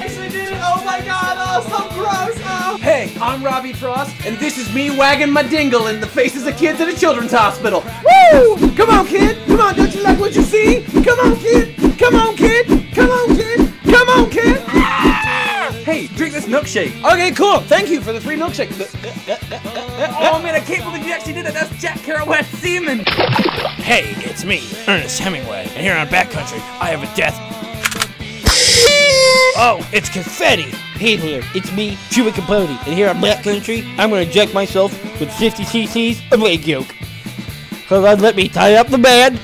Hey, 2.88 3.12
I'm 3.20 3.44
Robbie 3.44 3.74
Frost, 3.74 4.16
and 4.24 4.38
this 4.38 4.56
is 4.56 4.72
me 4.72 4.88
wagging 4.88 5.30
my 5.30 5.42
dingle 5.42 5.88
in 5.88 6.00
the 6.00 6.06
faces 6.06 6.46
of 6.46 6.56
kids 6.56 6.80
at 6.80 6.88
a 6.88 6.96
children's 6.98 7.32
hospital. 7.32 7.80
Woo! 7.82 8.56
Come 8.76 8.88
on, 8.88 9.06
kid. 9.06 9.46
Come 9.46 9.60
on. 9.60 9.76
Don't 9.76 9.94
you 9.94 10.02
like 10.02 10.18
what 10.18 10.34
you 10.34 10.40
see? 10.40 10.84
Come 11.04 11.20
on, 11.20 11.36
kid. 11.36 11.76
Come 11.98 12.14
on, 12.14 12.34
kid. 12.34 12.66
Come 12.94 13.10
on, 13.10 13.36
kid. 13.36 13.58
Come 13.84 14.08
on, 14.08 14.30
kid. 14.30 14.62
Ah! 14.68 15.70
Hey, 15.84 16.06
drink 16.06 16.32
this 16.32 16.46
milkshake. 16.46 17.04
Okay, 17.04 17.30
cool. 17.32 17.60
Thank 17.60 17.90
you 17.90 18.00
for 18.00 18.14
the 18.14 18.22
free 18.22 18.36
milkshake. 18.36 18.72
Uh, 18.80 19.32
uh, 19.32 19.38
uh, 19.52 20.32
oh 20.32 20.42
man, 20.42 20.54
I 20.54 20.60
can't 20.60 20.82
believe 20.82 21.06
you 21.06 21.12
actually 21.12 21.34
did 21.34 21.44
it. 21.44 21.52
That's 21.52 21.78
Jack 21.82 21.98
Kerouac 21.98 22.46
semen. 22.56 23.00
Hey, 23.84 24.14
it's 24.24 24.46
me, 24.46 24.66
Ernest 24.88 25.20
Hemingway, 25.20 25.64
and 25.74 25.82
here 25.82 25.94
on 25.94 26.08
Bat 26.08 26.30
Country, 26.30 26.60
I 26.80 26.88
have 26.88 27.02
a 27.02 27.14
death. 27.14 27.36
Oh, 29.60 29.84
it's 29.92 30.08
confetti. 30.08 30.72
Hey 30.98 31.14
there, 31.14 31.42
it's 31.54 31.70
me, 31.70 31.92
Chewy 32.10 32.34
Capote, 32.34 32.68
and 32.68 32.92
here 32.92 33.08
on 33.08 33.20
Bat 33.20 33.44
Country, 33.44 33.84
I'm 33.98 34.10
gonna 34.10 34.22
inject 34.22 34.52
myself 34.52 34.92
with 35.20 35.32
50 35.32 35.62
cc's 35.62 36.20
of 36.32 36.42
egg 36.42 36.66
yolk. 36.66 36.92
So 37.86 38.02
then 38.02 38.18
let 38.18 38.34
me 38.34 38.48
tie 38.48 38.74
up 38.74 38.88
the 38.88 38.98
band, 38.98 39.38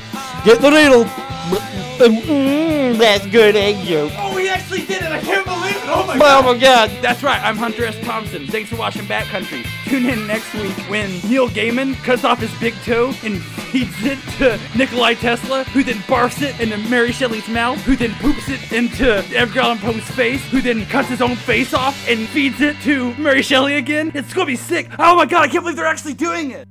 get 0.44 0.60
the 0.60 0.70
needle. 0.70 1.04
Mmm, 1.04 2.98
that's 2.98 3.24
good 3.28 3.54
egg 3.54 3.76
yolk. 3.84 4.10
Oh, 4.16 4.36
he 4.36 4.48
actually 4.48 4.80
did 4.80 5.02
it. 5.02 5.12
I 5.12 5.20
can't 5.20 5.46
believe 5.46 5.76
it. 5.76 5.82
Oh 5.84 6.04
my 6.04 6.14
Oh 6.14 6.42
my 6.42 6.58
god. 6.58 6.90
That's 7.00 7.22
right, 7.22 7.40
I'm 7.40 7.56
Hunter 7.56 7.84
S. 7.84 8.04
Thompson. 8.04 8.48
Thanks 8.48 8.68
for 8.68 8.76
watching 8.76 9.06
Bat 9.06 9.26
Country. 9.26 9.62
Tune 9.84 10.06
in 10.06 10.26
next 10.26 10.52
week 10.54 10.76
when 10.90 11.08
Neil 11.20 11.48
Gaiman 11.48 11.94
cuts 12.02 12.24
off 12.24 12.40
his 12.40 12.52
big 12.58 12.74
toe 12.82 13.14
and 13.22 13.40
feeds 13.74 14.04
it 14.04 14.20
to 14.38 14.78
Nikolai 14.78 15.14
Tesla, 15.14 15.64
who 15.64 15.82
then 15.82 15.96
barfs 16.06 16.42
it 16.42 16.60
into 16.60 16.78
Mary 16.88 17.10
Shelley's 17.10 17.48
mouth, 17.48 17.80
who 17.80 17.96
then 17.96 18.12
poops 18.20 18.48
it 18.48 18.72
into 18.72 19.16
Edgar 19.34 19.62
Allan 19.62 19.78
Poe's 19.78 20.08
face, 20.12 20.40
who 20.50 20.60
then 20.60 20.86
cuts 20.86 21.08
his 21.08 21.20
own 21.20 21.34
face 21.34 21.74
off 21.74 22.08
and 22.08 22.28
feeds 22.28 22.60
it 22.60 22.76
to 22.82 23.12
Mary 23.16 23.42
Shelley 23.42 23.74
again. 23.74 24.12
It's 24.14 24.32
gonna 24.32 24.46
be 24.46 24.54
sick. 24.54 24.88
Oh 24.96 25.16
my 25.16 25.26
god, 25.26 25.42
I 25.42 25.48
can't 25.48 25.64
believe 25.64 25.74
they're 25.74 25.86
actually 25.86 26.14
doing 26.14 26.52
it. 26.52 26.68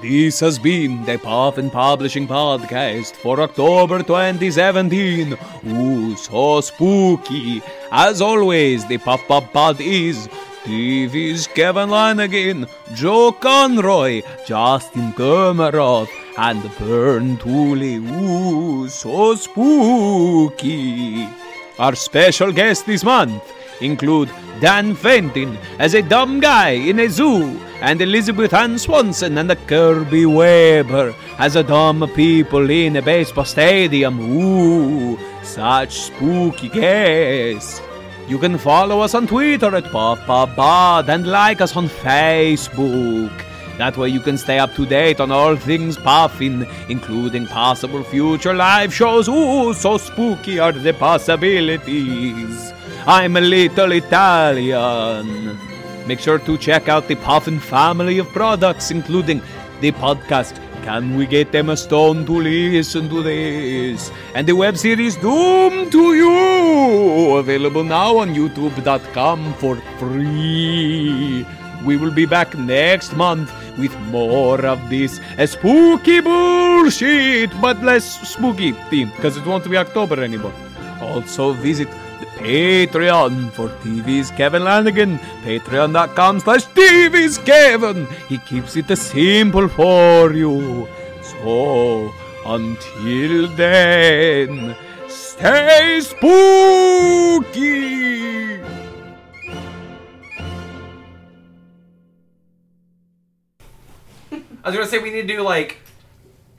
This 0.00 0.38
has 0.38 0.60
been 0.60 1.04
the 1.04 1.18
Puffin 1.18 1.70
Publishing 1.70 2.28
Podcast 2.28 3.16
for 3.16 3.40
October 3.40 4.04
2017. 4.04 5.36
Ooh, 5.66 6.14
so 6.14 6.60
spooky. 6.60 7.62
As 7.90 8.22
always, 8.22 8.86
the 8.86 8.98
PufPubPod 8.98 9.80
is 9.80 10.28
TV's 10.64 11.46
Kevin 11.46 11.90
Lanigan, 11.90 12.66
Joe 12.94 13.32
Conroy, 13.32 14.22
Justin 14.46 15.12
Komarov, 15.12 16.08
and 16.38 16.62
Vern 16.80 17.36
Tooley. 17.36 17.96
Ooh, 17.96 18.88
so 18.88 19.34
spooky. 19.34 21.28
Our 21.78 21.94
special 21.94 22.50
guests 22.50 22.84
this 22.84 23.04
month 23.04 23.42
include 23.80 24.30
Dan 24.60 24.94
Fenton 24.94 25.58
as 25.78 25.94
a 25.94 26.02
dumb 26.02 26.40
guy 26.40 26.70
in 26.70 26.98
a 26.98 27.08
zoo, 27.08 27.60
and 27.82 28.00
Elizabeth 28.00 28.54
Ann 28.54 28.78
Swanson 28.78 29.36
and 29.36 29.50
Kirby 29.66 30.24
Weber 30.24 31.14
as 31.38 31.56
a 31.56 31.62
dumb 31.62 32.08
people 32.14 32.70
in 32.70 32.96
a 32.96 33.02
baseball 33.02 33.44
stadium. 33.44 34.18
Ooh, 34.18 35.18
such 35.42 35.92
spooky 35.92 36.70
guests. 36.70 37.82
You 38.26 38.38
can 38.38 38.56
follow 38.56 39.00
us 39.00 39.14
on 39.14 39.26
Twitter 39.26 39.76
at 39.76 39.84
PufPubPod 39.84 41.08
and 41.08 41.26
like 41.26 41.60
us 41.60 41.76
on 41.76 41.88
Facebook. 41.88 43.44
That 43.76 43.98
way 43.98 44.08
you 44.08 44.20
can 44.20 44.38
stay 44.38 44.58
up 44.58 44.74
to 44.76 44.86
date 44.86 45.20
on 45.20 45.30
all 45.30 45.56
things 45.56 45.98
puffin, 45.98 46.66
including 46.88 47.46
possible 47.46 48.02
future 48.02 48.54
live 48.54 48.94
shows. 48.94 49.28
Ooh, 49.28 49.74
so 49.74 49.98
spooky 49.98 50.58
are 50.58 50.72
the 50.72 50.94
possibilities. 50.94 52.72
I'm 53.06 53.36
a 53.36 53.42
little 53.42 53.92
Italian. 53.92 55.58
Make 56.06 56.20
sure 56.20 56.38
to 56.38 56.56
check 56.56 56.88
out 56.88 57.08
the 57.08 57.16
Puffin 57.16 57.60
family 57.60 58.18
of 58.18 58.28
products, 58.28 58.90
including 58.90 59.42
the 59.80 59.92
podcast 59.92 60.58
Can 60.84 61.16
We 61.16 61.26
Get 61.26 61.50
Them 61.50 61.70
a 61.70 61.76
Stone 61.78 62.26
to 62.26 62.40
Listen 62.40 63.08
to 63.08 63.22
This? 63.22 64.12
And 64.34 64.46
the 64.46 64.52
web 64.52 64.76
series 64.76 65.16
Doom 65.16 65.88
to 65.88 66.14
You! 66.14 67.36
Available 67.38 67.84
now 67.84 68.18
on 68.18 68.34
youtube.com 68.34 69.54
for 69.54 69.76
free. 69.98 71.46
We 71.86 71.96
will 71.96 72.10
be 72.12 72.26
back 72.26 72.54
next 72.54 73.16
month 73.16 73.50
with 73.78 73.98
more 74.10 74.64
of 74.66 74.90
this 74.90 75.20
spooky 75.46 76.20
bullshit, 76.20 77.50
but 77.62 77.82
less 77.82 78.28
spooky 78.28 78.72
theme, 78.90 79.08
because 79.16 79.38
it 79.38 79.46
won't 79.46 79.68
be 79.70 79.78
October 79.78 80.22
anymore. 80.22 80.52
Also 81.00 81.54
visit 81.54 81.88
Patreon 82.44 83.50
for 83.52 83.68
TV's 83.80 84.30
Kevin 84.32 84.64
Lanigan. 84.64 85.18
Patreon.com 85.44 86.40
slash 86.40 86.66
TV's 86.76 87.38
Kevin. 87.38 88.06
He 88.28 88.36
keeps 88.36 88.76
it 88.76 88.94
simple 88.98 89.66
for 89.66 90.30
you. 90.30 90.86
So, 91.22 92.12
until 92.44 93.48
then, 93.56 94.76
stay 95.08 96.00
spooky! 96.02 96.34
I 104.62 104.68
was 104.68 104.74
gonna 104.74 104.86
say 104.86 104.98
we 104.98 105.10
need 105.10 105.22
to 105.22 105.36
do 105.36 105.40
like 105.40 105.78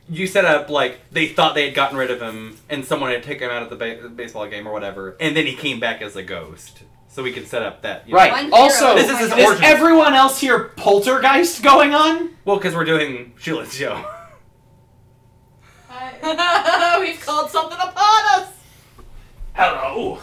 you 0.10 0.28
set 0.28 0.46
up 0.46 0.70
like 0.70 1.00
they 1.12 1.28
thought 1.28 1.56
they 1.56 1.66
had 1.66 1.74
gotten 1.74 1.98
rid 1.98 2.12
of 2.12 2.22
him 2.22 2.58
and 2.70 2.86
someone 2.86 3.12
had 3.12 3.24
taken 3.24 3.50
him 3.50 3.56
out 3.56 3.64
of 3.64 3.70
the 3.70 3.76
ba- 3.76 4.10
baseball 4.10 4.48
game 4.48 4.68
or 4.68 4.74
whatever, 4.74 5.16
and 5.20 5.36
then 5.36 5.46
he 5.46 5.56
came 5.56 5.80
back 5.80 6.02
as 6.02 6.16
a 6.16 6.24
ghost. 6.24 6.84
So 7.08 7.24
we 7.24 7.32
can 7.32 7.46
set 7.46 7.62
up 7.62 7.82
that. 7.84 8.06
you 8.08 8.14
know. 8.14 8.20
Right. 8.20 8.52
Also, 8.52 8.94
this 8.94 9.10
is 9.10 9.18
his 9.20 9.32
is 9.32 9.46
origin. 9.46 9.64
everyone 9.64 10.14
else 10.14 10.38
here 10.40 10.66
poltergeist 10.76 11.64
going 11.64 11.96
on? 11.96 12.32
well, 12.44 12.58
because 12.58 12.76
we're 12.76 12.84
doing 12.84 13.34
Sheila's 13.40 13.74
show. 13.74 13.96
We've 17.00 17.22
called 17.26 17.50
something 17.50 17.78
upon 17.78 18.42
us. 18.42 18.50
Hello, 19.54 20.20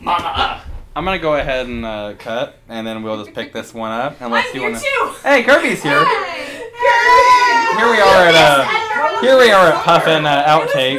Mama. 0.00 0.62
I'm 0.98 1.04
gonna 1.04 1.20
go 1.20 1.36
ahead 1.36 1.66
and 1.68 1.84
uh, 1.84 2.14
cut, 2.18 2.58
and 2.68 2.84
then 2.84 3.04
we'll 3.04 3.22
just 3.22 3.32
pick 3.32 3.52
this 3.52 3.72
one 3.72 3.92
up 3.92 4.20
unless 4.20 4.46
I'm 4.48 4.54
you 4.56 4.60
here 4.62 4.70
wanna. 4.72 4.82
too. 4.82 5.14
Hey, 5.22 5.44
Kirby's 5.44 5.80
here. 5.80 5.92
Here 6.04 7.88
we 7.88 8.00
are 8.00 8.26
at 8.26 8.34
uh, 8.34 9.20
here 9.20 9.38
we 9.38 9.48
are 9.52 9.68
at 9.68 9.84
Puffin 9.84 10.26
uh, 10.26 10.44
outtakes. 10.44 10.98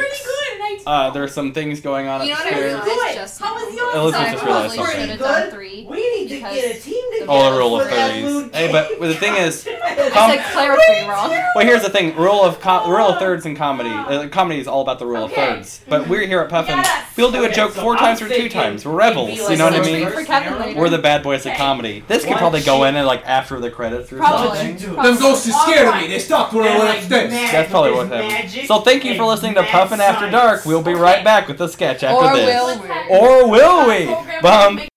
Uh, 0.86 1.10
there's 1.10 1.34
some 1.34 1.52
things 1.52 1.82
going 1.82 2.06
on 2.08 2.22
You 2.22 2.28
know 2.30 2.34
what 2.36 2.46
I 2.46 2.48
upstairs. 2.48 2.84
realized 2.86 3.09
just 3.20 3.40
How 3.40 3.54
was 3.54 3.74
yours? 3.74 3.94
Elizabeth 3.94 4.32
just 4.32 4.44
realized 4.44 4.74
probably 4.74 4.76
something. 4.76 5.00
should 5.00 5.10
have 5.10 5.18
done 5.18 5.50
three. 5.50 5.86
We 5.88 5.96
need 6.18 6.28
to 6.28 6.40
get 6.40 6.76
a 6.76 6.80
team 6.80 7.12
together. 7.12 7.26
Oh, 7.30 7.52
the 7.52 7.58
rule 7.58 7.80
of 7.80 7.88
for 7.88 7.94
that 7.94 8.08
thirties. 8.10 8.24
moon 8.24 8.50
Hey, 8.52 8.72
but 8.72 8.98
well, 9.00 9.08
the 9.08 9.14
thing 9.16 9.34
is, 9.36 9.66
I 9.84 10.10
com- 10.10 10.30
said 10.30 10.44
clarify 10.52 11.08
wrong. 11.08 11.30
well, 11.54 11.64
here's 11.66 11.82
the 11.82 11.90
thing: 11.90 12.16
rule 12.16 12.42
of 12.42 12.60
com- 12.60 12.90
rule 12.90 13.08
of 13.08 13.18
thirds 13.18 13.46
in 13.46 13.54
comedy. 13.56 13.90
Uh, 13.90 14.28
comedy 14.28 14.60
is 14.60 14.66
all 14.68 14.82
about 14.82 14.98
the 14.98 15.06
rule 15.06 15.24
of 15.24 15.32
thirds. 15.32 15.80
But 15.88 16.08
we're 16.08 16.26
here 16.26 16.40
at 16.40 16.48
Puffin. 16.48 16.82
We'll 17.16 17.30
do 17.32 17.42
a 17.42 17.46
Okay, 17.46 17.54
joke 17.54 17.72
so 17.72 17.82
four 17.82 17.92
I'm 17.94 17.98
times 17.98 18.22
or 18.22 18.28
two 18.28 18.34
thinking 18.34 18.50
times. 18.50 18.84
We're 18.86 18.92
rebels. 18.94 19.28
it'd 19.28 19.36
be 19.38 19.42
You 19.42 19.48
like 19.48 19.58
know 19.58 19.64
what 19.64 19.74
I 19.74 19.92
mean? 19.92 20.10
for 20.10 20.24
Kevin 20.24 20.58
later. 20.58 20.80
We're 20.80 20.88
the 20.88 20.98
bad 20.98 21.22
boys 21.22 21.44
of 21.46 21.54
comedy. 21.54 22.02
This 22.08 22.22
could 22.22 22.30
One 22.30 22.38
probably 22.38 22.62
go 22.62 22.84
in 22.84 22.96
and 22.96 23.06
like 23.06 23.26
after 23.26 23.60
the 23.60 23.70
credits 23.70 24.12
or 24.12 24.16
Probably. 24.18 24.56
something. 24.56 24.94
Probably. 24.94 25.10
Them 25.12 25.20
ghosts 25.20 25.48
are 25.48 25.52
scared 25.52 25.88
of 25.88 25.94
me. 25.96 26.06
They 26.08 26.18
stopped 26.18 26.52
when 26.54 26.64
I 26.64 26.68
And 26.68 26.78
went 26.78 26.88
like 26.90 26.98
upstairs. 27.00 27.30
That's 27.52 27.70
probably 27.70 27.92
what 27.92 28.08
There's 28.08 28.32
happened. 28.32 28.66
So 28.68 28.80
thank 28.80 29.04
you 29.04 29.16
for 29.16 29.24
listening 29.24 29.54
to 29.54 29.62
Puffin 29.64 30.00
After. 30.00 30.30
Dark. 30.30 30.64
We'll 30.64 30.82
be 30.82 30.94
right 30.94 31.22
back 31.24 31.48
with 31.48 31.58
the 31.58 31.68
sketch 31.68 32.02
after 32.02 32.24
Or 32.24 32.34
this. 32.36 32.46
will 32.46 32.80
we? 32.80 32.88
Or 33.10 33.50
will 33.50 33.88
we? 33.88 34.06
Bum. 34.40 34.89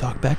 This 0.00 0.06
has 0.06 0.37